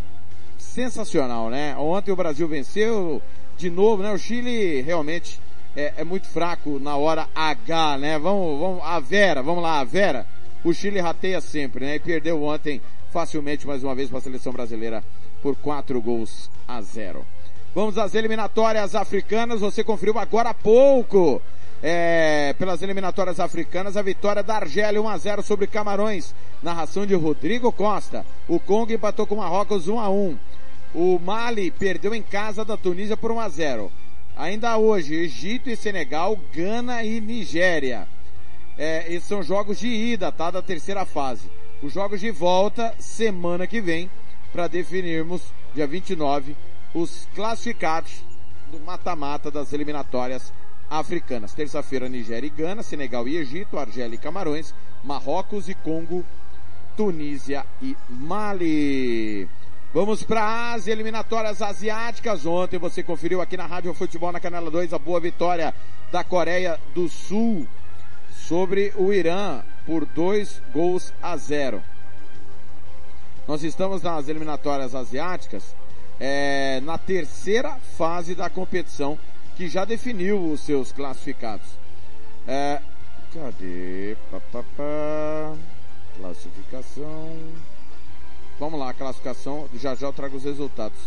Sensacional, 0.60 1.50
né? 1.50 1.76
Ontem 1.78 2.12
o 2.12 2.16
Brasil 2.16 2.48
venceu 2.48 3.22
de 3.58 3.72
novo, 3.72 4.04
né? 4.04 4.12
O 4.12 4.18
Chile 4.20 4.82
realmente 4.82 5.40
é, 5.76 5.94
é, 5.98 6.04
muito 6.04 6.28
fraco 6.28 6.78
na 6.78 6.96
hora 6.96 7.28
H, 7.34 7.98
né? 7.98 8.20
Vamos, 8.20 8.60
vamos, 8.60 8.84
a 8.84 9.00
Vera, 9.00 9.42
vamos 9.42 9.64
lá, 9.64 9.80
a 9.80 9.84
Vera. 9.84 10.28
O 10.64 10.74
Chile 10.74 11.00
rateia 11.00 11.42
sempre, 11.42 11.86
né? 11.86 11.96
E 11.96 12.00
perdeu 12.00 12.44
ontem 12.44 12.80
facilmente 13.12 13.66
mais 13.66 13.84
uma 13.84 13.96
vez 13.96 14.10
para 14.10 14.20
a 14.20 14.22
seleção 14.22 14.54
brasileira 14.54 15.04
por 15.42 15.56
quatro 15.56 16.00
gols 16.00 16.50
a 16.68 16.80
zero. 16.82 17.26
Vamos 17.74 17.98
às 17.98 18.14
eliminatórias 18.14 18.94
africanas. 18.94 19.62
Você 19.62 19.84
conferiu 19.84 20.20
agora 20.20 20.50
há 20.50 20.54
pouco 20.54 21.42
é, 21.82 22.56
pelas 22.58 22.82
eliminatórias 22.82 23.40
africanas, 23.40 23.96
a 23.96 24.02
vitória 24.02 24.42
da 24.42 24.56
Argélia 24.56 25.02
1 25.02 25.10
a 25.10 25.18
0 25.18 25.44
sobre 25.44 25.68
Camarões. 25.68 26.34
Narração 26.62 27.06
de 27.06 27.14
Rodrigo 27.14 27.72
Costa. 27.72 28.26
O 28.48 28.60
Congo 28.60 28.92
empatou 28.92 29.28
com 29.28 29.36
o 29.36 29.38
Marrocos 29.38 29.88
1 29.88 30.00
a 30.00 30.10
1. 30.10 30.38
O 30.96 31.20
Mali 31.20 31.70
perdeu 31.70 32.16
em 32.16 32.22
casa 32.22 32.66
da 32.66 32.76
Tunísia 32.76 33.16
por 33.16 33.32
1 33.32 33.40
a 33.40 33.50
0. 33.50 33.92
Ainda 34.36 34.78
hoje, 34.78 35.16
Egito 35.16 35.70
e 35.70 35.76
Senegal, 35.76 36.38
Gana 36.54 37.04
e 37.04 37.20
Nigéria. 37.22 38.08
É, 38.78 39.12
esses 39.12 39.28
são 39.28 39.42
jogos 39.42 39.80
de 39.80 39.88
ida, 39.88 40.32
tá? 40.32 40.52
Da 40.52 40.62
terceira 40.62 41.06
fase. 41.06 41.50
Os 41.82 41.94
jogos 41.94 42.20
de 42.20 42.32
volta, 42.32 42.94
semana 43.00 43.68
que 43.68 43.82
vem, 43.82 44.10
para 44.52 44.68
definirmos, 44.68 45.42
dia 45.76 45.86
29, 45.86 46.56
os 46.94 47.28
classificados 47.36 48.24
do 48.72 48.80
mata-mata 48.80 49.52
das 49.52 49.74
eliminatórias 49.74 50.52
africanas. 50.90 51.54
Terça-feira, 51.54 52.10
Nigéria 52.10 52.48
e 52.48 52.50
Gana, 52.50 52.84
Senegal 52.84 53.28
e 53.28 53.38
Egito, 53.38 53.78
Argélia 53.78 54.16
e 54.16 54.20
Camarões, 54.20 54.74
Marrocos 55.04 55.70
e 55.70 55.74
Congo, 55.74 56.26
Tunísia 56.96 57.66
e 57.82 57.96
Mali. 58.10 59.48
Vamos 59.94 60.22
para 60.24 60.44
a 60.44 60.74
Ásia, 60.74 60.92
eliminatórias 60.92 61.62
asiáticas. 61.62 62.46
Ontem 62.46 62.78
você 62.78 63.02
conferiu 63.02 63.42
aqui 63.42 63.56
na 63.56 63.66
Rádio 63.66 63.94
Futebol 63.94 64.32
na 64.32 64.40
Canela 64.40 64.70
2 64.70 64.94
a 64.94 65.00
boa 65.00 65.20
vitória 65.20 65.74
da 66.12 66.24
Coreia 66.24 66.80
do 66.94 67.08
Sul 67.08 67.68
sobre 68.32 68.94
o 68.96 69.14
Irã 69.14 69.62
por 69.86 70.06
dois 70.06 70.62
gols 70.74 71.14
a 71.22 71.36
zero. 71.38 71.82
Nós 73.48 73.64
estamos 73.64 74.02
nas 74.02 74.28
eliminatórias 74.28 74.94
asiáticas, 74.94 75.74
é, 76.20 76.82
na 76.82 76.98
terceira 76.98 77.78
fase 77.98 78.36
da 78.36 78.50
competição 78.50 79.18
que 79.58 79.68
já 79.68 79.84
definiu 79.84 80.52
os 80.52 80.62
seus 80.62 80.92
classificados. 80.92 81.66
É, 82.48 82.80
cadê? 83.34 84.16
Pá, 84.30 84.40
pá, 84.52 84.64
pá. 84.78 85.56
Classificação. 86.16 87.36
Vamos 88.60 88.80
lá, 88.80 88.94
classificação. 88.94 89.68
Já 89.74 89.96
já 89.96 90.08
eu 90.08 90.14
trago 90.14 90.38
os 90.38 90.44
resultados. 90.44 90.98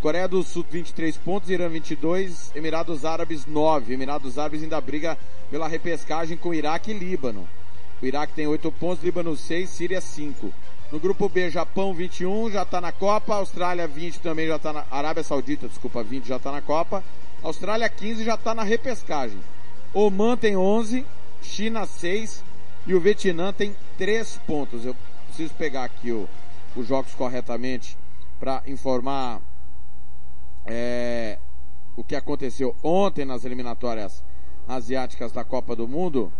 Coreia 0.00 0.26
do 0.26 0.42
Sul 0.42 0.64
23 0.70 1.18
pontos, 1.18 1.50
Irã 1.50 1.68
22, 1.68 2.50
Emirados 2.54 3.04
Árabes 3.04 3.44
9. 3.44 3.92
Emirados 3.92 4.38
Árabes 4.38 4.62
ainda 4.62 4.80
briga 4.80 5.18
pela 5.50 5.68
repescagem 5.68 6.38
com 6.38 6.54
Iraque 6.54 6.92
e 6.92 6.94
Líbano. 6.94 7.46
O 8.00 8.06
Iraque 8.06 8.32
tem 8.32 8.46
8 8.46 8.72
pontos, 8.72 9.04
Líbano 9.04 9.36
6, 9.36 9.68
Síria 9.68 10.00
5. 10.00 10.50
No 10.90 10.98
grupo 10.98 11.28
B, 11.28 11.50
Japão 11.50 11.92
21, 11.92 12.52
já 12.52 12.62
está 12.62 12.80
na 12.80 12.90
Copa. 12.90 13.34
Austrália 13.34 13.86
20 13.86 14.20
também 14.20 14.46
já 14.46 14.56
está 14.56 14.72
na. 14.72 14.86
Arábia 14.90 15.22
Saudita, 15.22 15.68
desculpa, 15.68 16.02
20 16.02 16.26
já 16.26 16.36
está 16.36 16.50
na 16.50 16.62
Copa. 16.62 17.04
Austrália 17.42 17.88
15 17.88 18.24
já 18.24 18.34
está 18.34 18.54
na 18.54 18.62
repescagem. 18.62 19.38
Oman 19.94 20.36
tem 20.36 20.56
11, 20.56 21.06
China 21.40 21.86
6 21.86 22.42
e 22.86 22.94
o 22.94 23.00
Vietnã 23.00 23.52
tem 23.52 23.76
3 23.96 24.40
pontos. 24.46 24.84
Eu 24.84 24.96
preciso 25.26 25.54
pegar 25.54 25.84
aqui 25.84 26.10
o, 26.10 26.28
os 26.74 26.86
jogos 26.86 27.14
corretamente 27.14 27.96
para 28.40 28.62
informar 28.66 29.40
é, 30.66 31.38
o 31.96 32.04
que 32.04 32.14
aconteceu 32.14 32.74
ontem 32.82 33.24
nas 33.24 33.44
eliminatórias 33.44 34.22
asiáticas 34.66 35.32
da 35.32 35.44
Copa 35.44 35.74
do 35.74 35.88
Mundo. 35.88 36.32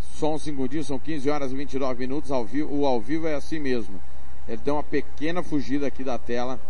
Só 0.00 0.34
um 0.34 0.38
segundinho, 0.38 0.82
são 0.82 0.98
15 0.98 1.28
horas 1.28 1.52
e 1.52 1.54
29 1.54 2.00
minutos 2.00 2.30
ao 2.30 2.44
vivo. 2.44 2.74
O 2.74 2.86
ao 2.86 3.00
vivo 3.00 3.26
é 3.26 3.34
assim 3.34 3.58
mesmo. 3.58 4.00
Ele 4.48 4.58
deu 4.58 4.74
uma 4.74 4.82
pequena 4.82 5.42
fugida 5.42 5.86
aqui 5.86 6.02
da 6.02 6.18
tela 6.18 6.60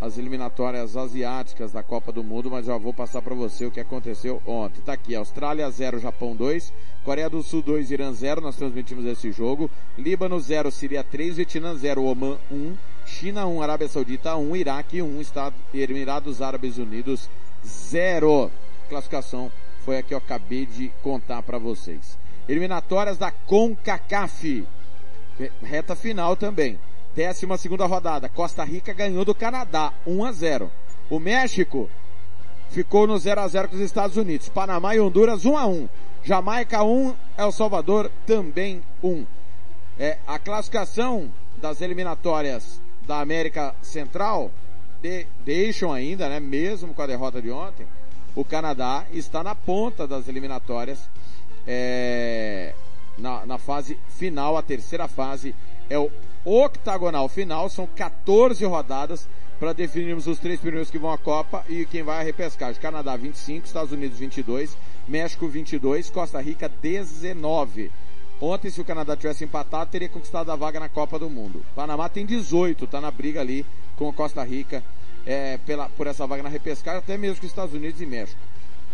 as 0.00 0.16
eliminatórias 0.16 0.96
asiáticas 0.96 1.72
da 1.72 1.82
Copa 1.82 2.10
do 2.10 2.24
Mundo, 2.24 2.50
mas 2.50 2.66
já 2.66 2.76
vou 2.78 2.94
passar 2.94 3.20
para 3.20 3.34
você 3.34 3.66
o 3.66 3.70
que 3.70 3.80
aconteceu 3.80 4.40
ontem. 4.46 4.80
Tá 4.80 4.94
aqui, 4.94 5.14
Austrália 5.14 5.70
0, 5.70 5.98
Japão 5.98 6.34
2, 6.34 6.72
Coreia 7.04 7.28
do 7.28 7.42
Sul 7.42 7.60
2, 7.62 7.90
Irã 7.90 8.12
0, 8.12 8.40
nós 8.40 8.56
transmitimos 8.56 9.04
esse 9.04 9.30
jogo, 9.30 9.70
Líbano 9.98 10.40
0, 10.40 10.70
Síria 10.70 11.04
3, 11.04 11.36
Vietnã 11.36 11.74
0, 11.74 12.02
Oman 12.04 12.38
1, 12.50 12.76
China 13.04 13.46
1, 13.46 13.62
Arábia 13.62 13.88
Saudita 13.88 14.36
1, 14.36 14.56
Iraque 14.56 15.02
1, 15.02 15.20
Estados, 15.20 15.58
Emirados 15.74 16.40
Árabes 16.40 16.78
Unidos 16.78 17.28
0. 17.64 18.50
Classificação 18.88 19.52
foi 19.84 19.98
a 19.98 20.02
que 20.02 20.14
eu 20.14 20.18
acabei 20.18 20.64
de 20.64 20.90
contar 21.02 21.42
para 21.42 21.58
vocês. 21.58 22.18
Eliminatórias 22.48 23.18
da 23.18 23.30
CONCACAF. 23.30 24.66
reta 25.62 25.94
final 25.94 26.36
também. 26.36 26.78
Décima 27.14 27.58
segunda 27.58 27.86
rodada. 27.86 28.28
Costa 28.28 28.64
Rica 28.64 28.92
ganhou 28.92 29.24
do 29.24 29.34
Canadá, 29.34 29.92
1 30.06 30.24
a 30.24 30.32
0. 30.32 30.70
O 31.08 31.18
México 31.18 31.90
ficou 32.70 33.06
no 33.06 33.18
0 33.18 33.40
a 33.40 33.48
0 33.48 33.68
com 33.68 33.76
os 33.76 33.82
Estados 33.82 34.16
Unidos. 34.16 34.48
Panamá 34.48 34.94
e 34.94 35.00
Honduras 35.00 35.44
1 35.44 35.56
a 35.56 35.66
1. 35.66 35.88
Jamaica 36.22 36.82
1, 36.82 37.14
El 37.36 37.52
Salvador 37.52 38.10
também 38.26 38.82
1. 39.02 39.26
É, 39.98 40.18
a 40.26 40.38
classificação 40.38 41.30
das 41.56 41.80
eliminatórias 41.80 42.80
da 43.06 43.20
América 43.20 43.74
Central 43.82 44.50
de, 45.02 45.26
deixam 45.44 45.92
ainda, 45.92 46.28
né, 46.28 46.38
mesmo 46.38 46.94
com 46.94 47.02
a 47.02 47.06
derrota 47.06 47.40
de 47.40 47.50
ontem, 47.50 47.86
o 48.34 48.44
Canadá 48.44 49.04
está 49.10 49.42
na 49.42 49.54
ponta 49.54 50.06
das 50.06 50.28
eliminatórias, 50.28 51.08
é, 51.66 52.74
na, 53.18 53.44
na 53.44 53.58
fase 53.58 53.98
final, 54.08 54.56
a 54.56 54.62
terceira 54.62 55.08
fase 55.08 55.54
é 55.88 55.98
o 55.98 56.10
octagonal 56.44 57.28
final, 57.28 57.68
são 57.68 57.86
14 57.86 58.64
rodadas 58.64 59.28
para 59.58 59.74
definirmos 59.74 60.26
os 60.26 60.38
três 60.38 60.58
primeiros 60.58 60.90
que 60.90 60.98
vão 60.98 61.12
à 61.12 61.18
Copa 61.18 61.62
e 61.68 61.84
quem 61.84 62.02
vai 62.02 62.20
à 62.20 62.22
repescagem. 62.22 62.80
Canadá 62.80 63.16
25, 63.16 63.66
Estados 63.66 63.92
Unidos 63.92 64.18
22, 64.18 64.76
México 65.06 65.46
22, 65.46 66.08
Costa 66.10 66.40
Rica 66.40 66.68
19. 66.68 67.92
Ontem, 68.40 68.70
se 68.70 68.80
o 68.80 68.84
Canadá 68.84 69.14
tivesse 69.14 69.44
empatado, 69.44 69.90
teria 69.90 70.08
conquistado 70.08 70.50
a 70.50 70.56
vaga 70.56 70.80
na 70.80 70.88
Copa 70.88 71.18
do 71.18 71.28
Mundo. 71.28 71.62
Panamá 71.74 72.08
tem 72.08 72.24
18, 72.24 72.86
está 72.86 72.98
na 72.98 73.10
briga 73.10 73.42
ali 73.42 73.66
com 73.96 74.08
a 74.08 74.12
Costa 74.14 74.42
Rica 74.42 74.82
é, 75.26 75.58
pela, 75.58 75.90
por 75.90 76.06
essa 76.06 76.26
vaga 76.26 76.42
na 76.42 76.48
repescagem, 76.48 77.00
até 77.00 77.18
mesmo 77.18 77.36
com 77.36 77.44
os 77.44 77.52
Estados 77.52 77.74
Unidos 77.74 78.00
e 78.00 78.06
México. 78.06 78.40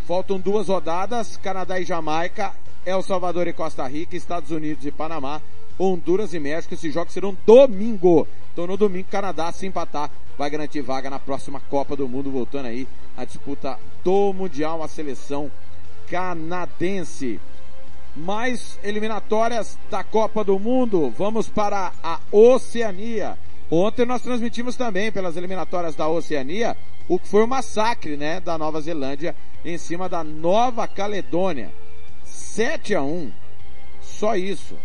Faltam 0.05 0.41
duas 0.41 0.67
rodadas, 0.67 1.37
Canadá 1.37 1.79
e 1.79 1.85
Jamaica, 1.85 2.53
El 2.85 3.03
Salvador 3.03 3.47
e 3.47 3.53
Costa 3.53 3.87
Rica, 3.87 4.17
Estados 4.17 4.51
Unidos 4.51 4.85
e 4.85 4.91
Panamá, 4.91 5.41
Honduras 5.79 6.35
e 6.35 6.39
México. 6.39 6.75
Esses 6.75 6.93
jogos 6.93 7.13
serão 7.13 7.37
domingo. 7.47 8.27
Então 8.53 8.67
no 8.67 8.77
domingo, 8.77 9.09
Canadá, 9.11 9.53
se 9.53 9.67
empatar, 9.67 10.11
vai 10.39 10.49
garantir 10.51 10.81
vaga 10.81 11.11
na 11.11 11.19
próxima 11.19 11.61
Copa 11.61 11.97
do 11.97 12.09
Mundo, 12.09 12.31
voltando 12.31 12.67
aí 12.67 12.87
a 13.17 13.25
disputa 13.25 13.79
do 14.03 14.33
Mundial, 14.33 14.83
a 14.83 14.89
seleção 14.89 15.51
canadense. 16.09 17.41
Mais 18.15 18.79
eliminatórias 18.83 19.79
da 19.91 20.03
Copa 20.03 20.43
do 20.43 20.59
Mundo. 20.59 21.13
Vamos 21.19 21.49
para 21.49 21.93
a 22.03 22.19
Oceania. 22.33 23.37
Ontem 23.71 24.07
nós 24.07 24.23
transmitimos 24.23 24.77
também 24.77 25.13
pelas 25.13 25.37
eliminatórias 25.37 25.95
da 25.95 26.09
Oceania 26.09 26.77
o 27.09 27.19
que 27.19 27.29
foi 27.29 27.45
o 27.45 27.49
massacre, 27.49 28.17
né, 28.17 28.41
da 28.41 28.59
Nova 28.59 28.81
Zelândia 28.81 29.35
em 29.65 29.79
cima 29.79 30.09
da 30.09 30.25
Nova 30.25 30.87
Caledônia. 30.89 31.73
7 32.25 32.95
a 32.95 33.03
1. 33.03 33.31
Só 34.01 34.37
isso. 34.37 34.77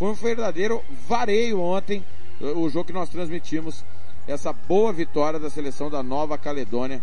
Foi 0.00 0.08
um 0.08 0.14
verdadeiro 0.14 0.82
vareio 1.06 1.60
ontem 1.60 2.02
o 2.40 2.70
jogo 2.70 2.86
que 2.86 2.92
nós 2.92 3.10
transmitimos 3.10 3.84
essa 4.26 4.50
boa 4.50 4.94
vitória 4.94 5.38
da 5.38 5.50
seleção 5.50 5.90
da 5.90 6.02
Nova 6.02 6.38
Caledônia. 6.38 7.02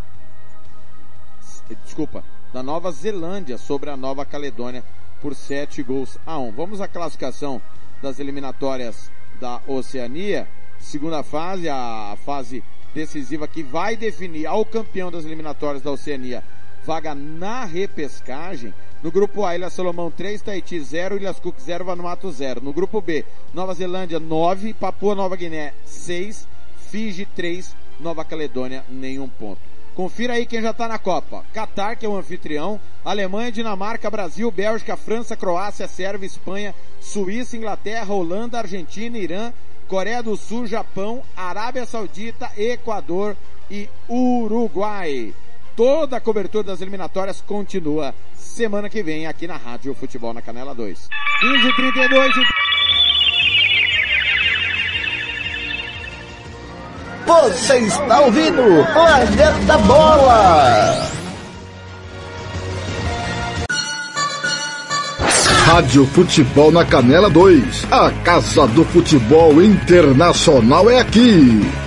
Desculpa, 1.83 2.23
da 2.51 2.63
Nova 2.63 2.91
Zelândia 2.91 3.59
sobre 3.59 3.91
a 3.91 3.95
Nova 3.95 4.25
Caledônia 4.25 4.83
por 5.21 5.35
7 5.35 5.83
gols 5.83 6.17
a 6.25 6.39
1. 6.39 6.53
Vamos 6.53 6.81
à 6.81 6.87
classificação 6.87 7.61
das 8.01 8.19
eliminatórias 8.19 9.11
da 9.39 9.61
Oceania. 9.67 10.47
Segunda 10.79 11.21
fase, 11.21 11.69
a 11.69 12.17
fase 12.25 12.63
decisiva 12.95 13.47
que 13.47 13.61
vai 13.61 13.95
definir 13.95 14.47
ao 14.47 14.65
campeão 14.65 15.11
das 15.11 15.23
eliminatórias 15.23 15.83
da 15.83 15.91
Oceania 15.91 16.43
vaga 16.87 17.13
na 17.13 17.65
repescagem. 17.65 18.73
No 19.03 19.11
grupo 19.11 19.43
A, 19.45 19.53
Ilha 19.53 19.69
Solomão 19.69 20.09
3, 20.09 20.41
Tahiti 20.41 20.79
0, 20.79 21.17
Ilhas 21.17 21.37
Cook 21.37 21.59
0, 21.59 21.83
Vanuatu 21.83 22.31
0. 22.31 22.61
No 22.61 22.71
grupo 22.71 23.01
B, 23.01 23.25
Nova 23.53 23.73
Zelândia 23.73 24.19
9, 24.19 24.73
Papua 24.73 25.13
Nova 25.13 25.35
Guiné 25.35 25.73
6, 25.85 26.47
Fiji 26.89 27.25
3, 27.25 27.75
Nova 27.99 28.23
Caledônia 28.23 28.85
nenhum 28.89 29.27
ponto. 29.27 29.59
Confira 29.93 30.35
aí 30.35 30.45
quem 30.45 30.61
já 30.61 30.71
está 30.71 30.87
na 30.87 30.97
Copa. 30.97 31.43
Catar, 31.53 31.97
que 31.97 32.05
é 32.05 32.09
o 32.09 32.15
anfitrião, 32.15 32.79
Alemanha, 33.03 33.51
Dinamarca, 33.51 34.09
Brasil, 34.09 34.49
Bélgica, 34.49 34.95
França, 34.95 35.35
Croácia, 35.35 35.87
Sérvia, 35.87 36.25
Espanha, 36.25 36.73
Suíça, 37.01 37.57
Inglaterra, 37.57 38.13
Holanda, 38.13 38.59
Argentina, 38.59 39.17
Irã, 39.17 39.51
Coreia 39.89 40.23
do 40.23 40.37
Sul, 40.37 40.65
Japão, 40.65 41.21
Arábia 41.35 41.85
Saudita, 41.85 42.49
Equador 42.55 43.35
e 43.69 43.89
Uruguai. 44.07 45.33
Toda 45.77 46.17
a 46.17 46.19
cobertura 46.19 46.63
das 46.63 46.81
eliminatórias 46.81 47.39
continua 47.39 48.11
semana 48.33 48.89
que 48.89 49.03
vem 49.03 49.27
aqui 49.27 49.45
na 49.45 49.57
Rádio 49.57 49.93
Futebol 49.93 50.33
na 50.33 50.41
Canela 50.41 50.73
2. 50.73 51.07
15 51.39 51.75
32 51.75 52.33
Você 57.27 57.77
está 57.77 58.21
ouvindo 58.21 58.63
Planeta 58.91 59.77
Bola! 59.85 61.11
Rádio 65.67 66.07
Futebol 66.07 66.71
na 66.71 66.83
Canela 66.85 67.29
2. 67.29 67.85
A 67.91 68.09
Casa 68.23 68.65
do 68.65 68.83
Futebol 68.83 69.61
Internacional 69.61 70.89
é 70.89 70.99
aqui. 70.99 71.86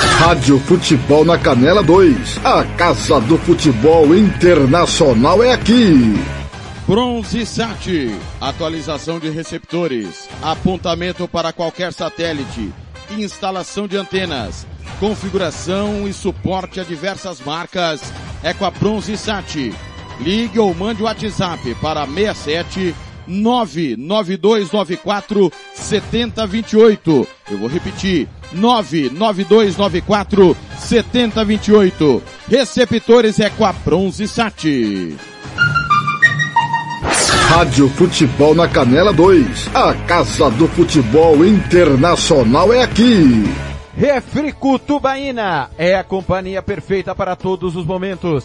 Rádio 0.00 0.58
Futebol 0.60 1.24
na 1.24 1.36
Canela 1.36 1.82
2. 1.82 2.40
A 2.44 2.64
Casa 2.76 3.20
do 3.20 3.36
Futebol 3.38 4.14
Internacional 4.14 5.42
é 5.42 5.52
aqui. 5.52 6.14
Bronze 6.86 7.44
Sat, 7.44 8.16
atualização 8.40 9.18
de 9.18 9.28
receptores, 9.28 10.28
apontamento 10.42 11.28
para 11.28 11.52
qualquer 11.52 11.92
satélite, 11.92 12.72
instalação 13.10 13.86
de 13.86 13.96
antenas, 13.96 14.66
configuração 14.98 16.08
e 16.08 16.12
suporte 16.12 16.80
a 16.80 16.84
diversas 16.84 17.40
marcas 17.40 18.00
é 18.42 18.54
com 18.54 18.64
a 18.64 18.70
Bronze 18.70 19.16
Sat. 19.16 19.74
Ligue 20.20 20.58
ou 20.58 20.74
mande 20.74 21.02
o 21.02 21.04
WhatsApp 21.04 21.74
para 21.76 22.06
67 22.06 22.94
99294 23.28 25.52
7028. 25.74 27.28
Eu 27.50 27.58
vou 27.58 27.68
repetir. 27.68 28.26
99294 28.52 30.56
7028. 30.78 32.22
Receptores 32.48 33.38
é 33.38 33.50
com 33.50 33.64
a 33.64 33.72
Bronze 33.72 34.26
Sat. 34.26 34.64
Rádio 37.48 37.88
Futebol 37.90 38.54
na 38.54 38.68
Canela 38.68 39.12
2. 39.12 39.70
A 39.74 39.94
Casa 40.06 40.50
do 40.50 40.68
Futebol 40.68 41.44
Internacional 41.44 42.72
é 42.72 42.82
aqui. 42.82 43.44
Refrico 43.96 44.78
Tubaína 44.78 45.70
é 45.76 45.96
a 45.96 46.04
companhia 46.04 46.62
perfeita 46.62 47.14
para 47.14 47.34
todos 47.34 47.74
os 47.74 47.84
momentos. 47.84 48.44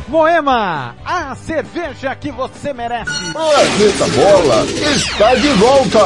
Moema, 0.11 0.93
a 1.05 1.33
cerveja 1.35 2.13
que 2.15 2.33
você 2.33 2.73
merece. 2.73 3.09
Planeta 3.31 4.07
Bola 4.13 4.65
está 4.65 5.35
de 5.35 5.47
volta. 5.53 5.99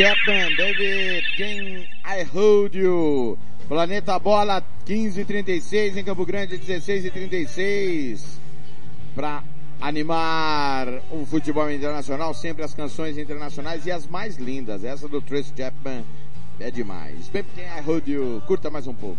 Chapman, 0.00 0.56
David, 0.56 1.24
Can 1.36 1.84
I 2.06 2.24
Hold 2.32 2.74
You? 2.74 3.38
Planeta 3.68 4.18
Bola 4.18 4.64
15:36 4.86 5.94
em 5.98 6.02
Campo 6.02 6.24
Grande 6.24 6.56
16:36 6.56 8.38
para 9.14 9.44
animar 9.78 10.88
o 11.10 11.26
futebol 11.26 11.70
internacional, 11.70 12.32
sempre 12.32 12.64
as 12.64 12.72
canções 12.72 13.18
internacionais 13.18 13.84
e 13.84 13.90
as 13.90 14.06
mais 14.06 14.38
lindas. 14.38 14.84
Essa 14.84 15.06
do 15.06 15.20
Trace 15.20 15.52
Chapman 15.54 16.02
é 16.58 16.70
demais. 16.70 17.28
Can 17.28 17.44
I 17.60 17.82
Hold 17.84 18.08
You? 18.08 18.42
Curta 18.46 18.70
mais 18.70 18.86
um 18.86 18.94
pouco. 18.94 19.18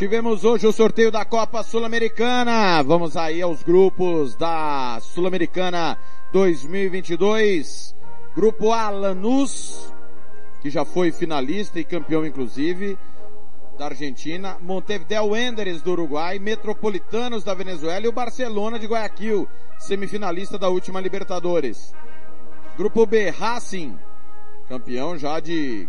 Tivemos 0.00 0.44
hoje 0.44 0.66
o 0.66 0.72
sorteio 0.72 1.12
da 1.12 1.26
Copa 1.26 1.62
Sul-Americana. 1.62 2.82
Vamos 2.82 3.18
aí 3.18 3.42
aos 3.42 3.62
grupos 3.62 4.34
da 4.34 4.98
Sul-Americana 5.02 5.98
2022. 6.32 7.94
Grupo 8.34 8.72
A, 8.72 8.88
Lanús, 8.88 9.92
que 10.62 10.70
já 10.70 10.86
foi 10.86 11.12
finalista 11.12 11.78
e 11.78 11.84
campeão 11.84 12.24
inclusive, 12.24 12.98
da 13.78 13.88
Argentina, 13.88 14.56
Montevideo 14.62 15.32
Wanderers 15.32 15.82
do 15.82 15.92
Uruguai, 15.92 16.38
Metropolitanos 16.38 17.44
da 17.44 17.52
Venezuela 17.52 18.06
e 18.06 18.08
o 18.08 18.12
Barcelona 18.12 18.78
de 18.78 18.86
Guayaquil, 18.86 19.46
semifinalista 19.78 20.58
da 20.58 20.70
última 20.70 20.98
Libertadores. 20.98 21.94
Grupo 22.74 23.04
B, 23.04 23.28
Racing, 23.28 23.98
campeão 24.66 25.18
já 25.18 25.40
de 25.40 25.86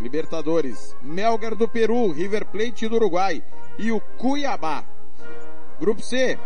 Libertadores, 0.00 0.96
Melgar 1.02 1.54
do 1.54 1.68
Peru, 1.68 2.10
River 2.12 2.44
Plate 2.46 2.88
do 2.88 2.96
Uruguai 2.96 3.42
e 3.78 3.90
o 3.90 4.00
Cuiabá. 4.00 4.84
Grupo 5.80 6.02
C, 6.02 6.38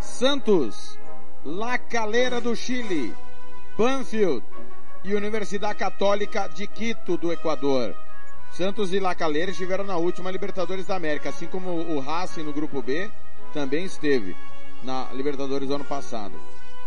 Santos, 0.00 0.98
La 1.44 1.78
Calera 1.78 2.40
do 2.40 2.54
Chile, 2.54 3.14
Banfield 3.76 4.44
e 5.04 5.14
Universidade 5.14 5.78
Católica 5.78 6.48
de 6.48 6.66
Quito 6.66 7.16
do 7.16 7.32
Equador. 7.32 7.94
Santos 8.52 8.92
e 8.92 8.98
La 8.98 9.14
Calera 9.14 9.50
estiveram 9.50 9.84
na 9.84 9.96
última 9.96 10.30
Libertadores 10.30 10.86
da 10.86 10.96
América, 10.96 11.28
assim 11.28 11.46
como 11.46 11.70
o 11.70 12.00
Racing 12.00 12.42
no 12.42 12.52
grupo 12.52 12.82
B 12.82 13.10
também 13.52 13.84
esteve 13.84 14.36
na 14.82 15.08
Libertadores 15.12 15.68
do 15.68 15.74
ano 15.74 15.84
passado. 15.84 16.34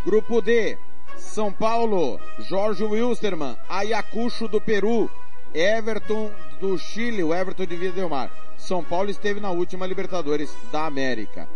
Grupo 0.06 0.42
D, 0.42 0.78
São 1.18 1.52
Paulo, 1.52 2.20
Jorge 2.40 2.84
Wilstermann, 2.84 3.58
Ayacucho 3.70 4.48
do 4.48 4.60
Peru, 4.60 5.10
Everton 5.54 6.32
do 6.60 6.78
Chile, 6.78 7.24
o 7.24 7.34
Everton 7.34 7.66
de 7.66 7.76
Vila 7.76 7.94
Del 7.94 8.10
Mar. 8.10 8.32
São 8.58 8.84
Paulo 8.84 9.10
esteve 9.10 9.40
na 9.40 9.52
última 9.52 9.86
Libertadores 9.86 10.56
da 10.72 10.86
América. 10.86 11.48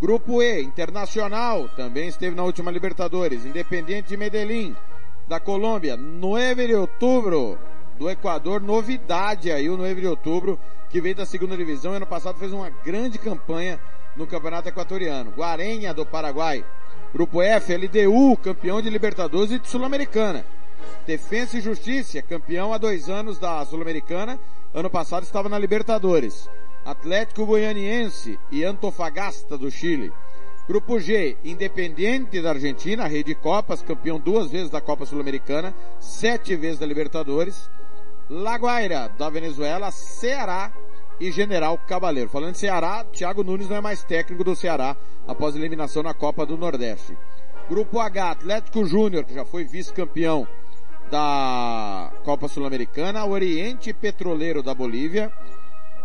Grupo 0.00 0.42
E, 0.42 0.62
Internacional, 0.62 1.68
também 1.70 2.08
esteve 2.08 2.36
na 2.36 2.44
última 2.44 2.70
Libertadores. 2.70 3.44
Independiente 3.44 4.08
de 4.08 4.16
Medellín, 4.16 4.76
da 5.26 5.40
Colômbia, 5.40 5.96
9 5.96 6.66
de 6.66 6.74
outubro. 6.74 7.58
Do 7.98 8.10
Equador, 8.10 8.60
novidade 8.60 9.50
aí, 9.52 9.68
o 9.68 9.76
9 9.76 10.00
de 10.00 10.06
outubro, 10.06 10.58
que 10.88 11.00
veio 11.00 11.14
da 11.14 11.26
segunda 11.26 11.56
divisão. 11.56 11.92
Ano 11.92 12.06
passado 12.06 12.38
fez 12.38 12.52
uma 12.52 12.70
grande 12.84 13.18
campanha 13.18 13.78
no 14.16 14.26
Campeonato 14.26 14.68
Equatoriano. 14.68 15.30
Guarenha, 15.30 15.94
do 15.94 16.04
Paraguai. 16.04 16.64
Grupo 17.12 17.42
F, 17.42 17.76
LDU, 17.76 18.36
campeão 18.38 18.80
de 18.80 18.88
Libertadores 18.90 19.52
e 19.52 19.58
de 19.58 19.68
Sul-Americana. 19.68 20.44
Defensa 21.06 21.58
e 21.58 21.60
Justiça, 21.60 22.22
campeão 22.22 22.72
há 22.72 22.78
dois 22.78 23.08
anos 23.08 23.38
da 23.38 23.64
Sul-Americana. 23.64 24.38
Ano 24.72 24.88
passado 24.88 25.24
estava 25.24 25.48
na 25.48 25.58
Libertadores. 25.58 26.48
Atlético 26.84 27.46
Goianiense 27.46 28.38
e 28.50 28.64
Antofagasta 28.64 29.58
do 29.58 29.70
Chile. 29.70 30.12
Grupo 30.68 30.98
G, 31.00 31.36
Independiente 31.44 32.40
da 32.40 32.50
Argentina, 32.50 33.06
Rede 33.06 33.34
Copas, 33.34 33.82
campeão 33.82 34.18
duas 34.18 34.50
vezes 34.50 34.70
da 34.70 34.80
Copa 34.80 35.04
Sul-Americana, 35.04 35.74
sete 35.98 36.54
vezes 36.56 36.78
da 36.78 36.86
Libertadores. 36.86 37.68
Laguaira, 38.30 39.08
da 39.18 39.28
Venezuela, 39.28 39.90
Ceará 39.90 40.72
e 41.20 41.30
General 41.30 41.76
Cabaleiro. 41.76 42.30
Falando 42.30 42.52
de 42.52 42.58
Ceará, 42.58 43.04
Thiago 43.12 43.44
Nunes 43.44 43.68
não 43.68 43.76
é 43.76 43.80
mais 43.80 44.02
técnico 44.02 44.44
do 44.44 44.56
Ceará 44.56 44.96
após 45.26 45.54
eliminação 45.54 46.02
na 46.02 46.14
Copa 46.14 46.46
do 46.46 46.56
Nordeste. 46.56 47.16
Grupo 47.68 48.00
H, 48.00 48.30
Atlético 48.30 48.84
Júnior, 48.84 49.24
que 49.24 49.34
já 49.34 49.44
foi 49.44 49.64
vice-campeão 49.64 50.46
da 51.12 52.10
Copa 52.24 52.48
Sul-Americana, 52.48 53.26
Oriente 53.26 53.92
Petroleiro 53.92 54.62
da 54.62 54.74
Bolívia, 54.74 55.30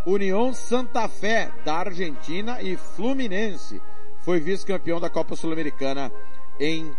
União 0.05 0.53
Santa 0.53 1.07
Fé 1.07 1.49
da 1.63 1.75
Argentina 1.75 2.61
e 2.61 2.75
Fluminense 2.75 3.81
foi 4.19 4.41
vice-campeão 4.41 4.99
da 4.99 5.09
Copa 5.09 5.33
Sul-Americana 5.37 6.11
em 6.59 6.91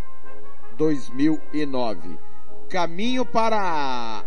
2009. 0.79 2.19
caminho 2.71 3.27
para 3.27 4.25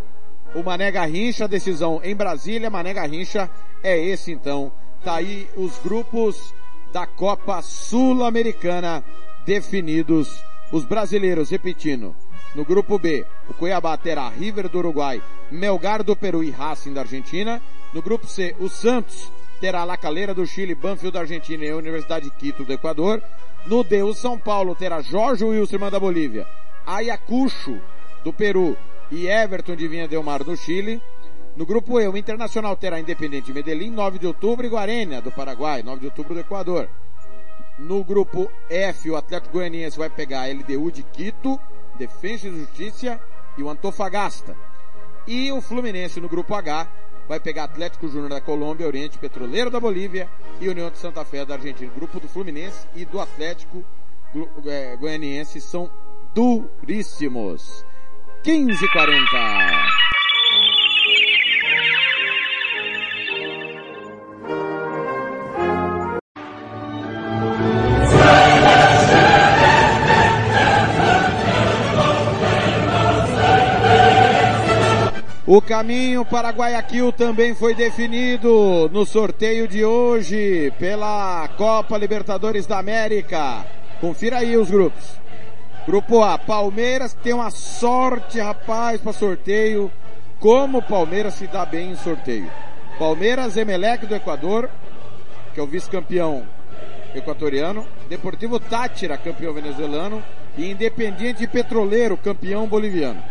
o 0.53 0.61
Mané 0.61 0.91
Garrincha, 0.91 1.47
decisão 1.47 1.99
em 2.03 2.15
Brasília, 2.15 2.69
Mané 2.69 2.93
Garrincha 2.93 3.49
é 3.81 3.97
esse 3.97 4.31
então. 4.31 4.71
Tá 5.03 5.15
aí 5.15 5.49
os 5.55 5.79
grupos 5.79 6.53
da 6.93 7.07
Copa 7.07 7.63
Sul-Americana 7.63 9.03
definidos. 9.43 10.43
Os 10.71 10.85
brasileiros, 10.85 11.49
repetindo, 11.49 12.15
no 12.53 12.65
grupo 12.65 12.99
B, 12.99 13.25
o 13.49 13.53
Cuiabá 13.53 13.95
terá 13.95 14.27
River 14.27 14.67
do 14.67 14.79
Uruguai, 14.79 15.21
Melgar 15.49 16.03
do 16.03 16.15
Peru 16.15 16.43
e 16.43 16.51
Racing 16.51 16.93
da 16.93 17.01
Argentina. 17.01 17.61
No 17.93 18.01
grupo 18.01 18.27
C, 18.27 18.55
o 18.59 18.67
Santos 18.67 19.31
terá 19.61 19.83
La 19.85 19.95
Calera 19.95 20.33
do 20.33 20.45
Chile, 20.45 20.75
Banfield 20.75 21.13
da 21.13 21.21
Argentina 21.21 21.63
e 21.63 21.73
Universidade 21.73 22.25
de 22.25 22.31
Quito 22.31 22.65
do 22.65 22.73
Equador. 22.73 23.23
No 23.65 23.83
D, 23.83 24.03
o 24.03 24.13
São 24.13 24.37
Paulo 24.37 24.75
terá 24.75 25.01
Jorge 25.01 25.45
Wilstermann 25.45 25.91
da 25.91 25.99
Bolívia, 25.99 26.45
Ayacucho 26.85 27.79
do 28.23 28.33
Peru 28.33 28.75
e 29.09 29.27
Everton 29.27 29.75
de 29.75 29.87
Vinha 29.87 30.07
Del 30.07 30.23
Mar 30.23 30.43
do 30.43 30.57
Chile. 30.57 31.01
No 31.55 31.65
grupo 31.65 31.99
E, 31.99 32.07
o 32.07 32.17
Internacional 32.17 32.75
terá 32.75 32.99
Independente 32.99 33.53
Medellín, 33.53 33.91
9 33.91 34.19
de 34.19 34.27
outubro, 34.27 34.65
e 34.65 34.69
Guarênia 34.69 35.21
do 35.21 35.31
Paraguai, 35.31 35.83
9 35.83 35.99
de 35.99 36.05
outubro 36.07 36.33
do 36.33 36.39
Equador. 36.39 36.89
No 37.77 38.03
grupo 38.03 38.49
F, 38.69 39.09
o 39.09 39.15
Atlético 39.15 39.53
Goianiense 39.53 39.97
vai 39.97 40.09
pegar 40.09 40.43
a 40.43 40.47
LDU 40.47 40.91
de 40.91 41.03
Quito, 41.03 41.59
Defesa 42.01 42.47
e 42.47 42.51
Justiça 42.51 43.21
e 43.55 43.61
o 43.61 43.69
Antofagasta. 43.69 44.55
E 45.27 45.51
o 45.51 45.61
Fluminense 45.61 46.19
no 46.19 46.27
grupo 46.27 46.55
H 46.55 46.87
vai 47.27 47.39
pegar 47.39 47.65
Atlético 47.65 48.07
Júnior 48.07 48.29
da 48.29 48.41
Colômbia, 48.41 48.87
Oriente 48.87 49.19
Petroleiro 49.19 49.69
da 49.69 49.79
Bolívia 49.79 50.27
e 50.59 50.67
União 50.67 50.89
de 50.89 50.97
Santa 50.97 51.23
Fé 51.23 51.45
da 51.45 51.53
Argentina. 51.53 51.91
Grupo 51.95 52.19
do 52.19 52.27
Fluminense 52.27 52.87
e 52.95 53.05
do 53.05 53.19
Atlético 53.19 53.83
é, 54.65 54.95
Goianiense 54.95 55.61
são 55.61 55.91
duríssimos. 56.33 57.85
15:40. 58.43 60.00
O 75.53 75.61
caminho 75.61 76.23
para 76.23 76.49
Guayaquil 76.49 77.11
também 77.11 77.53
foi 77.53 77.75
definido 77.75 78.89
no 78.93 79.05
sorteio 79.05 79.67
de 79.67 79.83
hoje 79.83 80.71
pela 80.79 81.45
Copa 81.57 81.97
Libertadores 81.97 82.65
da 82.65 82.79
América. 82.79 83.65
Confira 83.99 84.37
aí 84.37 84.55
os 84.55 84.71
grupos. 84.71 85.19
Grupo 85.85 86.23
A, 86.23 86.37
Palmeiras 86.37 87.13
tem 87.13 87.33
uma 87.33 87.51
sorte, 87.51 88.39
rapaz, 88.39 89.01
para 89.01 89.11
sorteio. 89.11 89.91
Como 90.39 90.77
o 90.77 90.81
Palmeiras 90.81 91.33
se 91.33 91.47
dá 91.47 91.65
bem 91.65 91.91
em 91.91 91.97
sorteio. 91.97 92.49
Palmeiras, 92.97 93.57
Emelec 93.57 94.05
do 94.05 94.15
Equador, 94.15 94.69
que 95.53 95.59
é 95.59 95.63
o 95.63 95.67
vice-campeão 95.67 96.47
equatoriano. 97.13 97.85
Deportivo 98.07 98.57
Tátira, 98.57 99.17
campeão 99.17 99.53
venezuelano. 99.53 100.23
E 100.57 100.71
Independiente 100.71 101.45
Petroleiro, 101.45 102.15
campeão 102.15 102.65
boliviano. 102.67 103.21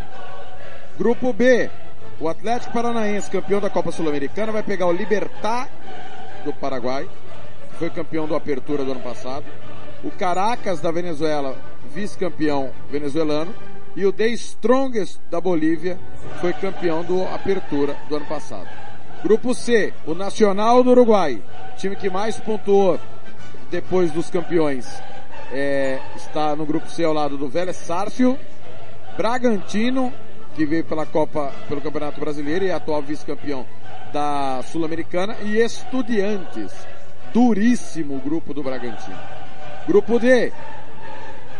Grupo 0.99 1.33
B, 1.33 1.71
o 2.21 2.29
Atlético 2.29 2.75
Paranaense, 2.75 3.31
campeão 3.31 3.61
da 3.61 3.71
Copa 3.71 3.91
Sul-Americana, 3.91 4.53
vai 4.53 4.63
pegar 4.63 4.87
o 4.87 4.93
Libertar 4.93 5.71
do 6.45 6.53
Paraguai, 6.53 7.09
que 7.71 7.77
foi 7.79 7.89
campeão 7.89 8.27
do 8.27 8.37
Apertura 8.37 8.85
do 8.85 8.93
ano 8.93 9.01
passado. 9.01 9.45
O 10.05 10.11
Caracas 10.11 10.81
da 10.81 10.91
Venezuela, 10.91 11.57
vice-campeão 11.95 12.71
venezuelano. 12.91 13.55
E 13.97 14.05
o 14.05 14.13
The 14.13 14.29
Strongest 14.29 15.19
da 15.31 15.41
Bolívia 15.41 15.99
foi 16.41 16.53
campeão 16.53 17.03
do 17.03 17.25
Apertura 17.25 17.97
do 18.09 18.17
ano 18.17 18.27
passado. 18.27 18.69
Grupo 19.23 19.55
C, 19.55 19.93
o 20.07 20.15
Nacional 20.15 20.85
do 20.85 20.91
Uruguai, 20.91 21.43
time 21.77 21.97
que 21.97 22.09
mais 22.09 22.39
pontuou 22.39 23.01
depois 23.71 24.13
dos 24.13 24.31
campeões, 24.31 24.87
é, 25.53 25.99
está 26.15 26.55
no 26.55 26.65
grupo 26.65 26.89
C 26.89 27.03
ao 27.03 27.13
lado 27.13 27.37
do 27.37 27.49
Vélez 27.49 27.77
Sárcio, 27.77 28.39
Bragantino 29.17 30.13
que 30.61 30.67
veio 30.67 30.85
pela 30.85 31.07
Copa, 31.07 31.51
pelo 31.71 31.81
Campeonato 31.81 32.21
Brasileiro 32.21 32.67
e 32.67 32.69
é 32.69 32.75
atual 32.75 33.01
vice-campeão 33.01 33.65
da 34.13 34.61
Sul-Americana, 34.65 35.35
e 35.43 35.57
Estudiantes, 35.57 36.71
duríssimo 37.33 38.19
grupo 38.19 38.53
do 38.53 38.63
Bragantino. 38.63 39.17
Grupo 39.87 40.19
D, 40.19 40.53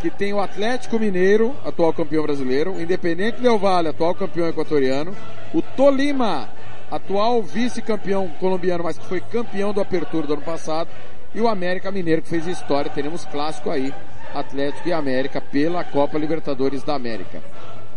que 0.03 0.11
tem 0.11 0.35
o 0.35 0.41
Atlético 0.41 0.99
Mineiro, 0.99 1.57
atual 1.65 1.95
campeão 1.95 2.25
brasileiro, 2.25 2.73
o 2.73 2.83
Independente 2.83 3.41
Del 3.41 3.59
Valle, 3.59 3.89
atual 3.89 4.15
campeão 4.15 4.47
equatoriano, 4.47 5.17
o 5.55 5.63
Tolima, 5.63 6.51
atual 6.91 7.43
vice-campeão 7.43 8.29
colombiano, 8.39 8.85
mas 8.85 8.99
que 8.99 9.07
foi 9.07 9.23
campeão 9.23 9.73
do 9.73 9.81
Apertura 9.81 10.27
do 10.27 10.35
ano 10.35 10.43
passado, 10.43 10.91
e 11.35 11.41
o 11.41 11.49
América 11.49 11.91
Mineiro, 11.91 12.21
que 12.21 12.29
fez 12.29 12.47
história. 12.47 12.91
Teremos 12.91 13.25
clássico 13.25 13.71
aí, 13.71 13.95
Atlético 14.35 14.91
e 14.91 14.93
América, 14.93 15.41
pela 15.41 15.83
Copa 15.85 16.19
Libertadores 16.19 16.83
da 16.83 16.95
América. 16.95 17.43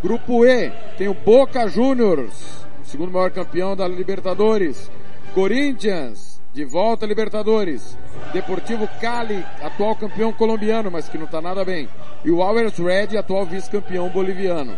Grupo 0.04 0.44
E 0.44 0.70
tem 0.98 1.08
o 1.08 1.14
Boca 1.14 1.66
Juniors, 1.66 2.66
segundo 2.82 3.10
maior 3.10 3.30
campeão 3.30 3.74
da 3.74 3.88
Libertadores. 3.88 4.90
Corinthians, 5.32 6.42
de 6.52 6.62
volta 6.62 7.06
a 7.06 7.08
Libertadores. 7.08 7.96
Deportivo 8.30 8.86
Cali, 9.00 9.42
atual 9.62 9.96
campeão 9.96 10.30
colombiano, 10.30 10.90
mas 10.90 11.08
que 11.08 11.16
não 11.16 11.24
está 11.24 11.40
nada 11.40 11.64
bem. 11.64 11.88
E 12.22 12.30
o 12.30 12.42
Always 12.42 12.76
Red, 12.76 13.16
atual 13.16 13.46
vice-campeão 13.46 14.10
boliviano. 14.10 14.76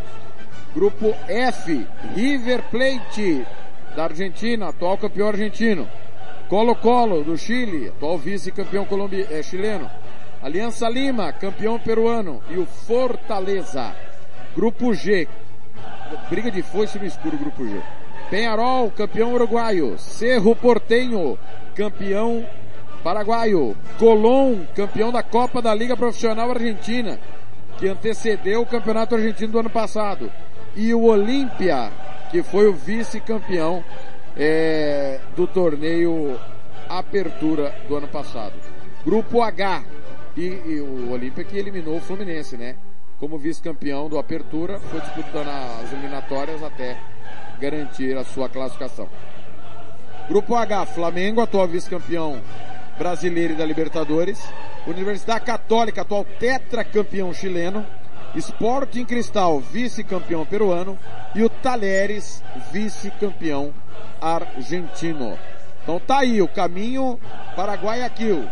Grupo 0.72 1.12
F, 1.26 1.84
River 2.14 2.62
Plate, 2.70 3.44
da 3.96 4.04
Argentina, 4.04 4.68
atual 4.68 4.96
campeão 4.96 5.26
argentino. 5.26 5.88
Colo-Colo, 6.48 7.24
do 7.24 7.36
Chile, 7.36 7.88
atual 7.88 8.16
vice-campeão 8.16 8.86
é, 9.28 9.42
chileno. 9.42 9.90
Aliança 10.40 10.88
Lima, 10.88 11.32
campeão 11.32 11.80
peruano. 11.80 12.40
E 12.48 12.56
o 12.58 12.64
Fortaleza, 12.64 13.92
Grupo 14.56 14.94
G. 14.94 15.28
Briga 16.30 16.50
de 16.50 16.62
foice 16.62 16.98
no 16.98 17.04
escuro, 17.04 17.36
Grupo 17.36 17.68
G. 17.68 17.78
Penharol, 18.30 18.90
campeão 18.90 19.34
uruguaio. 19.34 19.98
Cerro 19.98 20.56
Portenho, 20.56 21.38
campeão 21.74 22.42
paraguaio. 23.04 23.76
Colón, 23.98 24.64
campeão 24.74 25.12
da 25.12 25.22
Copa 25.22 25.60
da 25.60 25.74
Liga 25.74 25.94
Profissional 25.94 26.50
Argentina, 26.50 27.20
que 27.78 27.86
antecedeu 27.86 28.62
o 28.62 28.66
Campeonato 28.66 29.14
Argentino 29.14 29.52
do 29.52 29.58
ano 29.58 29.68
passado. 29.68 30.32
E 30.74 30.94
o 30.94 31.02
Olímpia, 31.02 31.92
que 32.30 32.42
foi 32.42 32.66
o 32.66 32.72
vice-campeão 32.72 33.84
é, 34.34 35.20
do 35.36 35.46
torneio 35.46 36.40
Apertura 36.88 37.74
do 37.86 37.96
ano 37.96 38.08
passado. 38.08 38.54
Grupo 39.04 39.42
H. 39.42 39.84
E, 40.34 40.62
e 40.66 40.80
o 40.80 41.12
Olímpia 41.12 41.44
que 41.44 41.58
eliminou 41.58 41.98
o 41.98 42.00
Fluminense, 42.00 42.56
né? 42.56 42.76
Como 43.18 43.38
vice-campeão 43.38 44.08
do 44.08 44.18
Apertura, 44.18 44.78
foi 44.78 45.00
disputando 45.00 45.48
as 45.48 45.92
eliminatórias 45.92 46.62
até 46.62 46.98
garantir 47.58 48.16
a 48.16 48.24
sua 48.24 48.48
classificação. 48.48 49.08
Grupo 50.28 50.54
H, 50.54 50.86
Flamengo, 50.86 51.40
atual 51.40 51.66
vice-campeão 51.68 52.40
brasileiro 52.98 53.54
e 53.54 53.56
da 53.56 53.64
Libertadores. 53.64 54.42
Universidade 54.86 55.44
Católica, 55.44 56.02
atual 56.02 56.24
tetracampeão 56.24 57.32
chileno. 57.32 57.86
Sporting 58.34 59.04
Cristal, 59.04 59.60
vice-campeão 59.60 60.44
peruano. 60.44 60.98
E 61.34 61.42
o 61.42 61.48
Talheres, 61.48 62.42
vice-campeão 62.72 63.72
argentino. 64.20 65.38
Então 65.82 66.00
tá 66.00 66.18
aí 66.18 66.42
o 66.42 66.48
caminho 66.48 67.18
para 67.54 67.74
Guayaquil. 67.74 68.44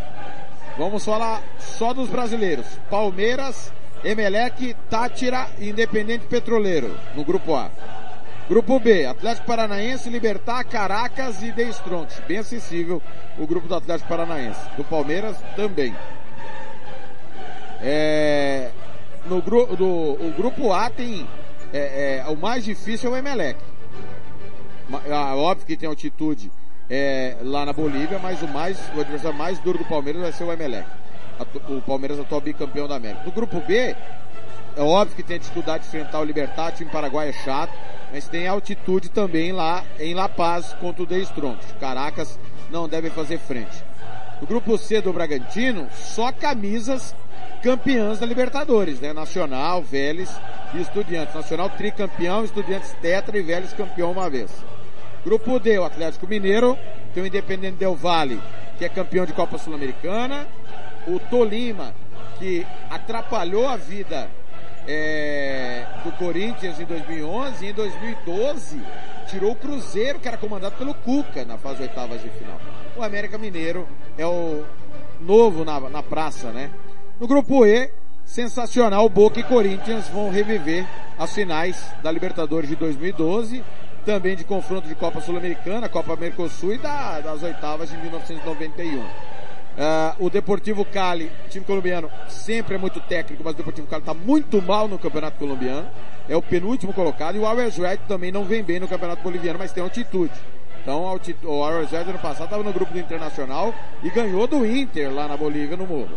Vamos 0.77 1.03
falar 1.03 1.43
só 1.59 1.93
dos 1.93 2.09
brasileiros. 2.09 2.65
Palmeiras, 2.89 3.71
Emelec, 4.05 4.75
Tátira 4.87 5.49
e 5.57 5.69
Independente 5.69 6.27
Petroleiro, 6.27 6.95
no 7.15 7.25
grupo 7.25 7.55
A. 7.55 7.71
Grupo 8.47 8.79
B, 8.79 9.03
Atlético 9.03 9.47
Paranaense, 9.47 10.07
Libertar, 10.07 10.63
Caracas 10.63 11.41
e 11.41 11.51
The 11.51 11.63
Strongs. 11.63 12.21
Bem 12.27 12.37
acessível 12.37 13.01
o 13.39 13.47
grupo 13.47 13.67
do 13.67 13.73
Atlético 13.73 14.07
Paranaense. 14.07 14.59
Do 14.77 14.83
Palmeiras 14.83 15.35
também. 15.55 15.95
É, 17.81 18.69
no 19.25 19.41
gru, 19.41 19.75
do, 19.75 19.87
o 19.87 20.33
grupo 20.37 20.71
A 20.71 20.87
tem 20.91 21.27
é, 21.73 22.21
é, 22.23 22.29
o 22.29 22.37
mais 22.37 22.63
difícil 22.63 23.09
é 23.09 23.13
o 23.13 23.17
Emelec. 23.17 23.59
Ah, 25.09 25.35
óbvio 25.35 25.65
que 25.65 25.75
tem 25.75 25.89
altitude 25.89 26.51
é, 26.87 27.37
lá 27.41 27.65
na 27.65 27.73
Bolívia, 27.73 28.19
mas 28.19 28.43
o 28.43 28.47
mais 28.47 28.77
o 28.95 29.01
adversário 29.01 29.35
mais 29.35 29.57
duro 29.57 29.79
do 29.79 29.85
Palmeiras 29.85 30.21
vai 30.21 30.31
ser 30.31 30.43
o 30.43 30.53
Emelec 30.53 30.85
o 31.69 31.81
Palmeiras 31.81 32.19
atual 32.19 32.41
bicampeão 32.41 32.87
da 32.87 32.95
América. 32.95 33.23
No 33.25 33.31
grupo 33.31 33.59
B, 33.61 33.95
é 34.75 34.81
óbvio 34.81 35.15
que 35.15 35.23
tem 35.23 35.37
a 35.37 35.39
dificuldade 35.39 35.83
de 35.83 35.89
enfrentar 35.89 36.19
o 36.19 36.23
Libertar, 36.23 36.71
o 36.71 36.75
time 36.75 36.89
paraguai 36.89 37.29
é 37.29 37.33
chato, 37.33 37.73
mas 38.11 38.27
tem 38.27 38.47
altitude 38.47 39.09
também 39.09 39.51
lá 39.51 39.83
em 39.99 40.13
La 40.13 40.27
Paz 40.27 40.73
contra 40.79 41.03
o 41.03 41.07
The 41.07 41.17
Strongest. 41.19 41.73
Caracas 41.79 42.39
não 42.69 42.87
deve 42.87 43.09
fazer 43.09 43.37
frente. 43.37 43.83
No 44.41 44.47
grupo 44.47 44.77
C 44.77 45.01
do 45.01 45.13
Bragantino, 45.13 45.87
só 45.93 46.31
camisas 46.31 47.15
campeãs 47.63 48.19
da 48.19 48.25
Libertadores, 48.25 48.99
né? 48.99 49.13
Nacional, 49.13 49.81
Vélez 49.81 50.29
e 50.73 50.81
Estudiantes. 50.81 51.33
Nacional 51.33 51.69
tricampeão, 51.69 52.43
Estudiantes 52.43 52.93
tetra 53.01 53.37
e 53.37 53.41
Vélez 53.41 53.73
campeão 53.73 54.11
uma 54.11 54.29
vez. 54.29 54.51
Grupo 55.23 55.57
D, 55.57 55.79
o 55.79 55.85
Atlético 55.85 56.27
Mineiro, 56.27 56.77
tem 57.13 57.23
o 57.23 57.25
Independente 57.25 57.77
Del 57.77 57.95
Vale, 57.95 58.39
que 58.77 58.85
é 58.85 58.89
campeão 58.89 59.25
de 59.25 59.33
Copa 59.33 59.57
Sul-Americana, 59.57 60.45
o 61.07 61.19
Tolima, 61.19 61.93
que 62.37 62.65
atrapalhou 62.89 63.67
a 63.67 63.75
vida 63.75 64.29
é, 64.87 65.85
do 66.03 66.11
Corinthians 66.13 66.79
em 66.79 66.85
2011 66.85 67.65
e 67.65 67.69
em 67.69 67.73
2012 67.73 68.81
tirou 69.27 69.51
o 69.51 69.55
Cruzeiro, 69.55 70.19
que 70.19 70.27
era 70.27 70.37
comandado 70.37 70.75
pelo 70.75 70.93
Cuca 70.93 71.43
na 71.45 71.57
fase 71.57 71.81
oitavas 71.81 72.21
de 72.21 72.29
final. 72.29 72.59
O 72.95 73.03
América 73.03 73.37
Mineiro 73.37 73.87
é 74.17 74.25
o 74.25 74.63
novo 75.19 75.65
na, 75.65 75.79
na 75.89 76.03
praça, 76.03 76.51
né? 76.51 76.71
No 77.19 77.27
grupo 77.27 77.65
E, 77.65 77.89
sensacional, 78.23 79.07
Boca 79.09 79.39
e 79.39 79.43
Corinthians 79.43 80.07
vão 80.09 80.29
reviver 80.29 80.85
as 81.17 81.33
finais 81.33 81.91
da 82.03 82.11
Libertadores 82.11 82.69
de 82.69 82.75
2012, 82.75 83.63
também 84.05 84.35
de 84.35 84.43
confronto 84.43 84.87
de 84.87 84.95
Copa 84.95 85.21
Sul-Americana, 85.21 85.89
Copa 85.89 86.15
Mercosul 86.15 86.73
e 86.73 86.77
da, 86.77 87.19
das 87.21 87.41
oitavas 87.41 87.89
de 87.89 87.97
1991. 87.97 89.03
Uh, 89.75 90.25
o 90.25 90.29
Deportivo 90.29 90.85
Cali, 90.85 91.29
time 91.49 91.65
colombiano, 91.65 92.09
sempre 92.29 92.75
é 92.75 92.77
muito 92.77 93.01
técnico, 93.01 93.43
mas 93.43 93.53
o 93.53 93.57
Deportivo 93.57 93.87
Cali 93.87 94.01
está 94.01 94.13
muito 94.13 94.61
mal 94.61 94.87
no 94.87 94.97
Campeonato 94.97 95.37
Colombiano. 95.37 95.87
É 96.29 96.35
o 96.35 96.41
penúltimo 96.41 96.93
colocado. 96.93 97.35
E 97.35 97.39
o 97.39 97.45
Red 97.45 97.97
também 98.07 98.31
não 98.31 98.45
vem 98.45 98.63
bem 98.63 98.79
no 98.79 98.87
Campeonato 98.87 99.21
Boliviano, 99.21 99.59
mas 99.59 99.71
tem 99.71 99.83
altitude. 99.83 100.33
Então 100.81 101.01
o 101.01 101.63
Always 101.63 101.91
Red 101.91 102.01
ano 102.01 102.19
passado 102.19 102.45
estava 102.45 102.63
no 102.63 102.71
grupo 102.71 102.93
do 102.93 102.99
Internacional 102.99 103.73
e 104.03 104.09
ganhou 104.09 104.47
do 104.47 104.65
Inter 104.65 105.11
lá 105.11 105.27
na 105.27 105.35
Bolívia 105.35 105.75
no 105.75 105.85
Morro. 105.85 106.15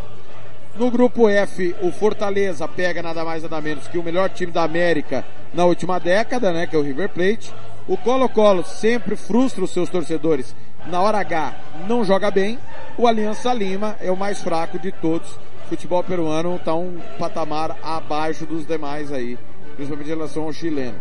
No 0.77 0.91
grupo 0.91 1.29
F, 1.29 1.75
o 1.83 1.91
Fortaleza 1.91 2.69
pega 2.69 3.03
nada 3.03 3.25
mais 3.25 3.43
nada 3.43 3.61
menos 3.61 3.89
que 3.89 3.99
o 3.99 4.03
melhor 4.03 4.29
time 4.31 4.53
da 4.53 4.63
América 4.63 5.25
na 5.53 5.65
última 5.65 5.99
década, 5.99 6.53
né, 6.53 6.67
que 6.67 6.77
é 6.77 6.79
o 6.79 6.83
River 6.83 7.09
Plate. 7.09 7.53
O 7.89 7.97
Colo-Colo 7.97 8.63
sempre 8.63 9.17
frustra 9.17 9.65
os 9.65 9.71
seus 9.71 9.89
torcedores. 9.89 10.55
Na 10.91 11.03
hora 11.03 11.19
H 11.19 11.55
não 11.87 12.03
joga 12.03 12.31
bem. 12.31 12.59
O 12.97 13.07
Aliança 13.07 13.53
Lima 13.53 13.97
é 14.01 14.11
o 14.11 14.17
mais 14.17 14.43
fraco 14.43 14.79
de 14.79 14.91
todos. 14.91 15.31
O 15.65 15.69
futebol 15.69 16.03
peruano 16.03 16.57
está 16.57 16.75
um 16.75 16.99
patamar 17.19 17.77
abaixo 17.83 18.47
dos 18.47 18.67
demais 18.67 19.13
aí, 19.13 19.39
principalmente 19.77 20.07
em 20.07 20.15
relação 20.15 20.45
ao 20.45 20.53
chileno. 20.53 20.97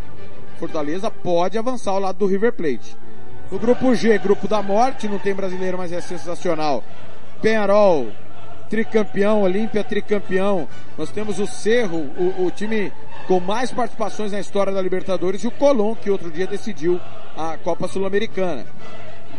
Fortaleza 0.59 1.09
pode 1.09 1.57
avançar 1.57 1.91
ao 1.91 1.99
lado 1.99 2.17
do 2.17 2.25
River 2.25 2.51
Plate. 2.51 2.97
No 3.49 3.57
grupo 3.57 3.95
G, 3.95 4.17
grupo 4.17 4.45
da 4.45 4.61
morte, 4.61 5.07
não 5.07 5.19
tem 5.19 5.33
brasileiro, 5.33 5.77
mas 5.77 5.93
é 5.93 6.01
sensacional. 6.01 6.83
Penharol, 7.41 8.07
tricampeão, 8.69 9.43
Olímpia 9.43 9.85
tricampeão. 9.85 10.67
Nós 10.97 11.11
temos 11.11 11.39
o 11.39 11.47
Cerro, 11.47 11.97
o, 12.17 12.45
o, 12.45 12.51
time 12.51 12.91
com 13.25 13.39
mais 13.39 13.71
participações 13.71 14.33
na 14.33 14.39
história 14.41 14.73
da 14.73 14.81
Libertadores 14.81 15.43
e 15.43 15.47
o 15.47 15.51
Colón, 15.51 15.95
que 15.95 16.09
outro 16.09 16.29
dia 16.29 16.45
decidiu 16.45 16.99
a 17.38 17.57
Copa 17.57 17.88
Sul-Americana. 17.88 18.65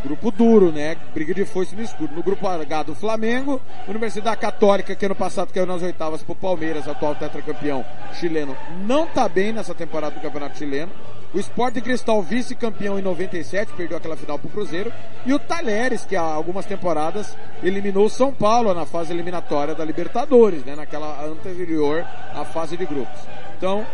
Grupo 0.03 0.30
duro, 0.30 0.70
né? 0.70 0.96
Briga 1.12 1.34
de 1.34 1.44
foice 1.44 1.74
no 1.74 1.82
escuro. 1.82 2.14
No 2.14 2.22
grupo 2.22 2.46
H 2.46 2.84
do 2.84 2.94
Flamengo, 2.94 3.61
Universidade 3.86 4.36
Católica, 4.36 4.94
que 4.94 5.07
ano 5.07 5.14
passado 5.14 5.53
caiu 5.53 5.66
nas 5.66 5.82
oitavas 5.82 6.22
pro 6.22 6.34
Palmeiras, 6.34 6.86
atual 6.86 7.14
tetracampeão 7.14 7.84
chileno, 8.14 8.57
não 8.86 9.07
tá 9.07 9.28
bem 9.28 9.53
nessa 9.53 9.74
temporada 9.74 10.14
do 10.14 10.20
Campeonato 10.20 10.59
Chileno. 10.59 10.92
O 11.34 11.38
Sporting 11.38 11.80
Cristal 11.80 12.22
vice-campeão 12.22 12.99
em 12.99 13.03
97, 13.03 13.72
perdeu 13.74 13.99
aquela 13.99 14.16
final 14.16 14.38
pro 14.38 14.49
Cruzeiro. 14.49 14.90
E 15.26 15.34
o 15.34 15.38
Talheres, 15.38 16.07
que 16.07 16.16
há 16.16 16.22
algumas 16.22 16.64
temporadas 16.64 17.36
eliminou 17.62 18.07
o 18.07 18.11
São 18.11 18.32
Paulo 18.32 18.72
na 18.72 18.86
fase 18.86 19.12
eliminatória 19.12 19.74
da 19.74 19.84
Libertadores, 19.84 20.64
né? 20.64 20.74
Naquela 20.74 21.22
anterior 21.26 22.07
à 22.34 22.44
fase 22.46 22.78
de 22.78 22.86
grupos. 22.86 23.20
Então, 23.59 23.84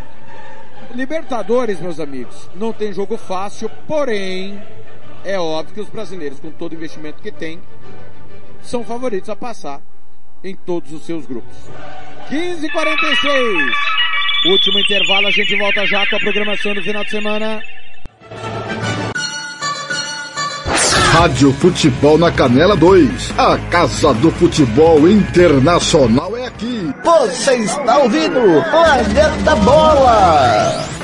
Libertadores, 0.94 1.80
meus 1.80 1.98
amigos, 1.98 2.48
não 2.54 2.72
tem 2.72 2.92
jogo 2.92 3.16
fácil, 3.16 3.68
porém, 3.88 4.62
é 5.24 5.38
óbvio 5.38 5.74
que 5.74 5.80
os 5.80 5.88
brasileiros, 5.88 6.38
com 6.38 6.50
todo 6.50 6.72
o 6.72 6.74
investimento 6.74 7.22
que 7.22 7.32
têm, 7.32 7.60
são 8.62 8.84
favoritos 8.84 9.28
a 9.30 9.36
passar 9.36 9.80
em 10.42 10.54
todos 10.54 10.92
os 10.92 11.04
seus 11.04 11.26
grupos. 11.26 11.56
15:46. 12.28 13.74
Último 14.46 14.78
intervalo, 14.78 15.26
a 15.26 15.30
gente 15.30 15.56
volta 15.56 15.86
já 15.86 16.06
com 16.06 16.16
a 16.16 16.20
programação 16.20 16.74
do 16.74 16.82
final 16.82 17.02
de 17.02 17.10
semana. 17.10 17.62
Rádio 21.12 21.52
Futebol 21.52 22.18
na 22.18 22.30
Canela 22.30 22.76
2. 22.76 23.38
A 23.38 23.56
Casa 23.70 24.12
do 24.14 24.30
Futebol 24.32 25.08
Internacional 25.08 26.36
é 26.36 26.46
aqui. 26.46 26.92
Você 27.04 27.54
está 27.56 27.98
ouvindo 27.98 28.40
Planeta 28.70 29.56
Bola. 29.56 31.03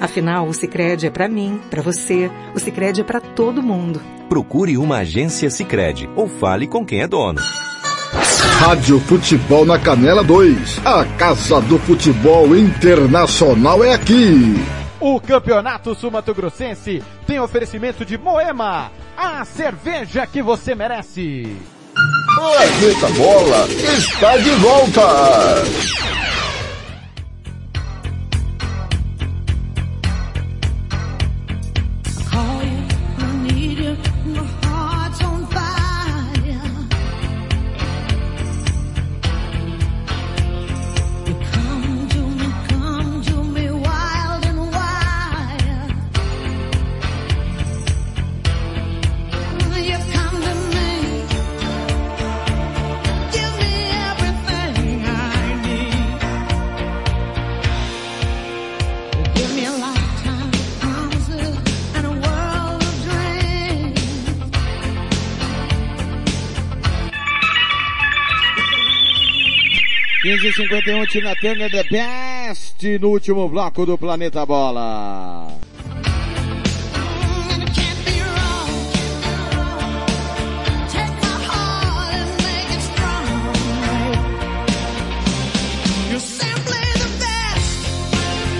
Afinal, 0.00 0.48
o 0.48 0.54
Sicredi 0.54 1.06
é 1.06 1.10
para 1.10 1.28
mim, 1.28 1.60
para 1.70 1.82
você. 1.82 2.30
O 2.54 2.58
Sicredi 2.58 3.02
é 3.02 3.04
para 3.04 3.20
todo 3.20 3.62
mundo. 3.62 4.00
Procure 4.28 4.78
uma 4.78 4.98
agência 4.98 5.50
Sicredi 5.50 6.08
ou 6.16 6.26
fale 6.26 6.66
com 6.66 6.84
quem 6.84 7.02
é 7.02 7.06
dono. 7.06 7.40
Rádio 8.60 8.98
Futebol 9.00 9.64
na 9.64 9.78
Canela 9.78 10.24
2. 10.24 10.80
A 10.84 11.04
Casa 11.16 11.60
do 11.60 11.78
Futebol 11.78 12.56
Internacional 12.56 13.84
é 13.84 13.92
aqui. 13.92 14.56
O 15.00 15.20
Campeonato 15.20 15.94
Sumato 15.94 16.34
Grossense 16.34 17.02
tem 17.26 17.40
oferecimento 17.40 18.04
de 18.04 18.18
Moema, 18.18 18.92
a 19.16 19.44
cerveja 19.44 20.26
que 20.26 20.42
você 20.42 20.74
merece. 20.74 21.56
Planeta 22.34 23.08
Bola 23.16 23.66
está 23.96 24.36
de 24.36 24.50
volta. 24.50 26.09
E 70.90 71.06
51 71.06 71.06
Tina 71.06 71.34
Turner 71.36 71.70
The 71.70 71.84
Best 71.84 72.98
no 72.98 73.10
último 73.10 73.48
bloco 73.48 73.86
do 73.86 73.96
Planeta 73.96 74.44
Bola. 74.44 75.46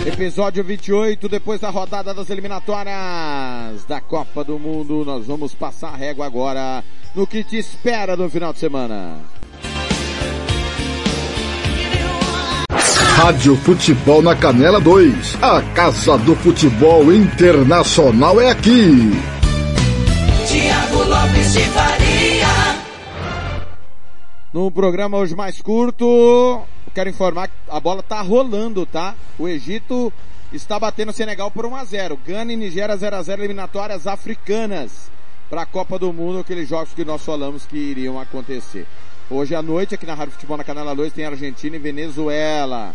Episódio 0.07 0.63
28, 0.63 1.29
depois 1.29 1.61
da 1.61 1.71
rodada 1.71 2.13
das 2.13 2.29
eliminatórias 2.31 3.85
da 3.89 4.01
Copa 4.01 4.45
do 4.45 4.59
Mundo, 4.59 5.03
nós 5.05 5.27
vamos 5.27 5.55
passar 5.55 5.95
a 5.95 5.97
régua 5.97 6.27
agora 6.27 6.85
no 7.15 7.27
que 7.27 7.43
te 7.43 7.57
espera 7.57 8.17
no 8.17 8.29
final 8.29 8.53
de 8.53 8.59
semana. 8.59 9.40
Rádio 13.23 13.55
Futebol 13.55 14.23
na 14.23 14.35
Canela 14.35 14.81
2. 14.81 15.37
A 15.43 15.61
Casa 15.75 16.17
do 16.17 16.35
Futebol 16.35 17.13
Internacional 17.13 18.41
é 18.41 18.49
aqui. 18.51 19.11
Tiago 20.49 21.05
Lopes 21.05 21.53
de 21.53 21.61
Faria. 21.65 22.49
No 24.55 24.71
programa 24.71 25.19
hoje 25.19 25.37
mais 25.37 25.61
curto, 25.61 26.63
quero 26.95 27.11
informar 27.11 27.49
que 27.49 27.55
a 27.69 27.79
bola 27.79 28.03
tá 28.03 28.23
rolando, 28.23 28.87
tá? 28.87 29.15
O 29.39 29.47
Egito 29.47 30.11
está 30.51 30.79
batendo 30.79 31.11
o 31.11 31.13
Senegal 31.13 31.51
por 31.51 31.67
1 31.67 31.77
a 31.77 31.85
0. 31.85 32.19
Gana 32.27 32.55
e 32.55 32.57
Nigéria 32.57 32.97
0 32.97 33.17
a 33.17 33.23
0 33.23 33.43
eliminatórias 33.43 34.07
africanas 34.07 35.11
para 35.51 35.61
a 35.61 35.67
Copa 35.67 35.99
do 35.99 36.11
Mundo, 36.11 36.39
aqueles 36.39 36.67
jogos 36.67 36.95
que 36.95 37.05
nós 37.05 37.23
falamos 37.23 37.67
que 37.67 37.77
iriam 37.77 38.19
acontecer. 38.19 38.87
Hoje 39.29 39.55
à 39.55 39.61
noite, 39.61 39.95
aqui 39.95 40.07
na 40.07 40.15
Rádio 40.15 40.33
Futebol 40.33 40.57
na 40.57 40.65
Canela 40.65 40.95
2, 40.95 41.13
tem 41.13 41.27
Argentina 41.27 41.77
e 41.77 41.79
Venezuela. 41.79 42.95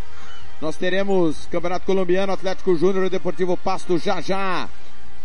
Nós 0.62 0.78
teremos 0.78 1.48
Campeonato 1.48 1.86
Colombiano, 1.86 2.32
Atlético 2.32 2.76
Júnior 2.76 3.06
e 3.06 3.10
Deportivo 3.10 3.58
Pasto 3.58 3.98
já 3.98 4.22
já. 4.22 4.70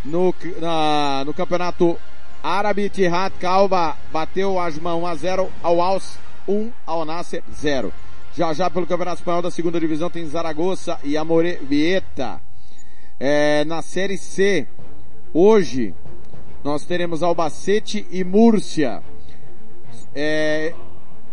No, 0.05 0.35
na, 0.61 1.24
no 1.24 1.33
Campeonato 1.33 1.97
Árabe, 2.43 2.89
Tihad 2.89 3.33
Calva 3.39 3.97
bateu 4.12 4.59
Asma 4.59 4.95
1 4.95 5.07
a 5.07 5.14
0 5.14 5.51
ao 5.62 5.81
Alce 5.81 6.18
1 6.49 6.72
ao 6.85 7.05
Nasser 7.05 7.43
0. 7.53 7.93
Já 8.35 8.53
já 8.53 8.68
pelo 8.68 8.87
Campeonato 8.87 9.20
Espanhol 9.20 9.43
da 9.43 9.51
segunda 9.51 9.78
divisão 9.78 10.11
tem 10.11 10.26
Zaragoza 10.26 10.99
e 11.05 11.16
Amore 11.16 11.61
Vieta. 11.62 12.41
É, 13.18 13.64
na 13.66 13.83
Série 13.83 14.16
C, 14.16 14.66
hoje, 15.33 15.95
nós 16.64 16.85
teremos 16.85 17.22
Albacete 17.22 18.07
e 18.11 18.24
Múrcia. 18.24 19.03
É, 20.14 20.74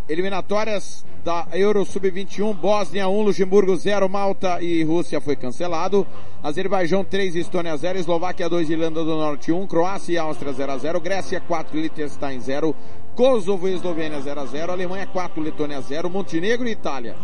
eliminatórias 0.08 1.06
da 1.28 1.46
Euro 1.52 1.84
Sub-21, 1.84 2.56
Bósnia 2.56 3.10
1, 3.10 3.22
Luxemburgo 3.22 3.76
0, 3.76 4.08
Malta 4.08 4.62
e 4.62 4.82
Rússia 4.82 5.20
foi 5.20 5.36
cancelado. 5.36 6.08
Azerbaijão 6.42 7.04
3, 7.04 7.36
Estônia 7.36 7.76
0, 7.76 8.00
Eslováquia 8.00 8.48
2, 8.48 8.70
Irlanda 8.70 9.04
do 9.04 9.14
Norte 9.14 9.52
1, 9.52 9.68
Croácia 9.68 10.14
e 10.14 10.18
Áustria 10.18 10.54
0 10.54 10.72
a 10.72 10.78
0, 10.78 11.02
Grécia 11.02 11.42
4, 11.42 11.78
Liechtenstein 11.78 12.40
0, 12.40 12.74
Kosovo 13.14 13.68
e 13.68 13.74
Eslovênia 13.74 14.22
0 14.22 14.40
a 14.40 14.46
0, 14.46 14.72
Alemanha 14.72 15.06
4, 15.06 15.44
Letônia 15.44 15.82
0, 15.82 16.10
Montenegro 16.10 16.66
e 16.66 16.72
Itália 16.72 17.18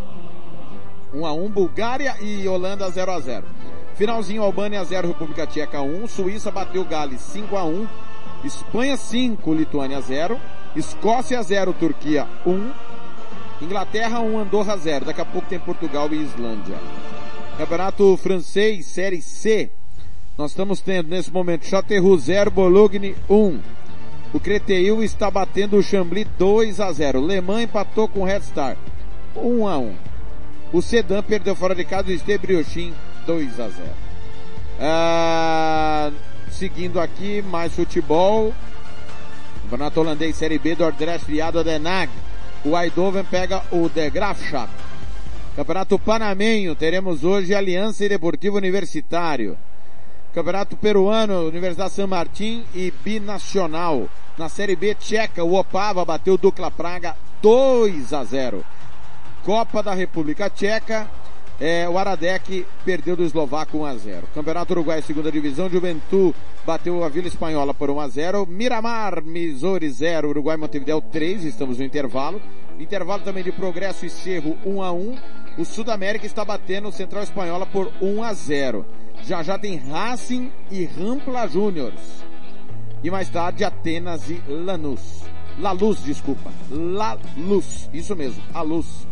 1 1.13 1.25
a 1.25 1.31
1, 1.31 1.49
Bulgária 1.49 2.17
e 2.19 2.45
Holanda 2.45 2.91
0 2.91 3.09
a 3.09 3.19
0. 3.21 3.45
Finalzinho 3.95 4.43
Albânia 4.43 4.83
0, 4.83 5.07
República 5.07 5.47
Tcheca 5.47 5.81
1, 5.81 6.07
Suíça 6.07 6.51
bateu 6.51 6.83
Gales 6.83 7.21
5 7.21 7.55
a 7.55 7.63
1, 7.63 7.87
Espanha 8.43 8.97
5, 8.97 9.53
Lituânia 9.53 10.01
0, 10.01 10.37
Escócia 10.75 11.41
0, 11.41 11.71
Turquia 11.71 12.27
1, 12.45 12.93
Inglaterra 13.63 14.19
1, 14.19 14.39
Andorra 14.39 14.75
0. 14.75 15.05
Daqui 15.05 15.21
a 15.21 15.25
pouco 15.25 15.47
tem 15.47 15.57
Portugal 15.57 16.09
e 16.11 16.21
Islândia. 16.21 16.77
Campeonato 17.57 18.17
francês, 18.17 18.85
Série 18.85 19.21
C. 19.21 19.71
Nós 20.37 20.51
estamos 20.51 20.81
tendo 20.81 21.09
nesse 21.09 21.31
momento 21.31 21.65
Chateauroux 21.65 22.17
0, 22.17 22.51
Bologne 22.51 23.15
1. 23.29 23.59
O 24.33 24.39
Creteil 24.39 25.03
está 25.03 25.29
batendo 25.29 25.77
o 25.77 25.83
Chambly 25.83 26.25
2 26.37 26.79
a 26.79 26.91
0. 26.91 27.25
Le 27.25 27.39
Mans 27.39 27.63
empatou 27.63 28.07
com 28.07 28.21
o 28.21 28.25
Red 28.25 28.41
Star 28.41 28.75
1 29.35 29.67
a 29.67 29.77
1. 29.77 29.95
O 30.73 30.81
Sedan 30.81 31.21
perdeu 31.21 31.55
fora 31.55 31.75
de 31.75 31.85
casa 31.85 32.09
o 32.09 32.11
Estebriochin 32.11 32.93
2 33.25 33.59
a 33.59 33.69
0. 33.69 33.89
Ah, 34.79 36.11
seguindo 36.51 36.99
aqui, 36.99 37.43
mais 37.43 37.73
futebol. 37.73 38.51
Campeonato 39.63 39.99
holandês 40.01 40.35
Série 40.35 40.57
B 40.57 40.75
do 40.75 40.83
Ordrecht 40.83 41.25
Viado 41.27 41.63
Den 41.63 41.87
Haag. 41.87 42.09
O 42.65 42.77
Eindhoven 42.77 43.25
pega 43.25 43.61
o 43.71 43.89
De 43.89 44.09
Graafschap. 44.09 44.69
Campeonato 45.53 45.99
Panamenho, 45.99 46.73
teremos 46.75 47.25
hoje 47.25 47.53
Aliança 47.53 48.05
e 48.05 48.09
Deportivo 48.09 48.55
Universitário. 48.55 49.57
Campeonato 50.33 50.77
Peruano, 50.77 51.47
Universidade 51.47 51.91
San 51.91 52.07
Martín 52.07 52.63
e 52.73 52.91
Binacional. 53.03 54.07
Na 54.37 54.47
Série 54.47 54.77
B 54.77 54.95
tcheca, 54.95 55.43
o 55.43 55.55
Opava 55.55 56.05
bateu 56.05 56.35
o 56.35 56.37
Dukla 56.37 56.71
Praga 56.71 57.17
2 57.41 58.13
a 58.13 58.23
0. 58.23 58.65
Copa 59.43 59.83
da 59.83 59.93
República 59.93 60.49
Tcheca, 60.49 61.11
é, 61.65 61.87
o 61.87 61.97
Aradec 61.97 62.65
perdeu 62.83 63.15
do 63.15 63.23
Eslovaco 63.23 63.77
1 63.77 63.85
a 63.85 63.95
0. 63.95 64.27
Campeonato 64.35 64.73
Uruguai 64.73 65.01
segunda 65.01 65.31
divisão, 65.31 65.69
Juventude 65.69 66.35
bateu 66.65 67.01
a 67.01 67.07
Vila 67.07 67.29
Espanhola 67.29 67.73
por 67.73 67.89
1 67.89 68.01
a 68.01 68.07
0. 68.09 68.45
Miramar, 68.45 69.23
Missouri 69.23 69.89
0, 69.89 70.27
Uruguai 70.27 70.57
Montevideo 70.57 70.99
3, 70.99 71.45
estamos 71.45 71.77
no 71.77 71.85
intervalo. 71.85 72.41
Intervalo 72.77 73.23
também 73.23 73.45
de 73.45 73.53
Progresso 73.53 74.05
e 74.05 74.09
Cerro 74.09 74.57
1 74.65 74.83
a 74.83 74.91
1. 74.91 75.15
O 75.57 75.63
Sudamérica 75.63 76.25
está 76.25 76.43
batendo 76.43 76.89
o 76.89 76.91
Central 76.91 77.23
Espanhola 77.23 77.65
por 77.65 77.89
1 78.01 78.23
a 78.23 78.33
0. 78.33 78.85
Já 79.23 79.41
já 79.41 79.57
tem 79.57 79.77
Racing 79.77 80.51
e 80.69 80.83
Rampla 80.83 81.47
Júniors. 81.47 82.25
E 83.01 83.09
mais 83.09 83.29
tarde 83.29 83.63
Atenas 83.63 84.29
e 84.29 84.43
Lanús. 84.49 85.23
La 85.57 85.71
Luz, 85.71 86.03
desculpa. 86.03 86.51
La 86.69 87.17
Luz. 87.37 87.89
Isso 87.93 88.13
mesmo, 88.17 88.43
a 88.53 88.61
Luz. 88.61 89.07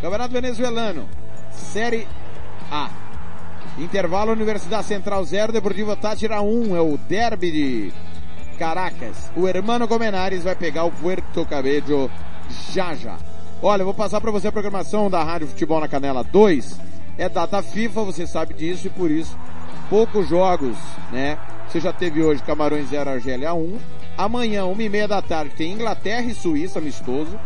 Campeonato 0.00 0.32
Venezuelano. 0.32 1.08
Série 1.58 2.06
A. 2.70 2.90
Intervalo 3.76 4.32
Universidade 4.32 4.86
Central 4.86 5.24
0, 5.24 5.52
Deportivo 5.52 5.94
Tátira 5.96 6.40
1. 6.40 6.76
É 6.76 6.80
o 6.80 6.96
derby 6.96 7.50
de 7.50 7.92
Caracas. 8.58 9.30
O 9.36 9.46
Hermano 9.46 9.86
Comenares 9.86 10.44
vai 10.44 10.54
pegar 10.54 10.84
o 10.84 10.90
Puerto 10.90 11.44
Cabello 11.44 12.10
já 12.72 12.94
já. 12.94 13.16
Olha, 13.62 13.82
eu 13.82 13.86
vou 13.86 13.94
passar 13.94 14.20
para 14.20 14.30
você 14.30 14.48
a 14.48 14.52
programação 14.52 15.10
da 15.10 15.22
Rádio 15.22 15.48
Futebol 15.48 15.80
na 15.80 15.88
Canela 15.88 16.24
2. 16.24 16.80
É 17.18 17.28
data 17.28 17.62
FIFA, 17.62 18.04
você 18.04 18.26
sabe 18.26 18.54
disso 18.54 18.86
e 18.86 18.90
por 18.90 19.10
isso 19.10 19.36
poucos 19.88 20.28
jogos, 20.28 20.76
né? 21.10 21.38
Você 21.68 21.80
já 21.80 21.92
teve 21.92 22.22
hoje 22.22 22.42
Camarões 22.42 22.88
0, 22.88 23.10
Argélia 23.10 23.52
1. 23.52 23.78
Amanhã, 24.16 24.64
uma 24.64 24.82
e 24.82 24.88
meia 24.88 25.08
da 25.08 25.22
tarde, 25.22 25.54
tem 25.54 25.72
Inglaterra 25.72 26.22
e 26.22 26.34
Suíça, 26.34 26.78
amistoso. 26.78 27.38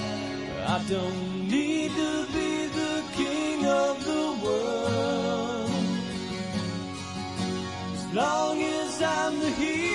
I 0.66 0.84
don't 0.90 1.48
need 1.48 1.92
to 1.92 2.26
be 2.34 2.66
the 2.70 3.04
king 3.14 3.68
of 3.68 4.04
the 4.04 4.26
world. 4.44 5.70
As 7.94 8.14
long 8.16 8.60
as 8.64 9.00
I'm 9.00 9.40
the 9.40 9.52
hero 9.52 9.95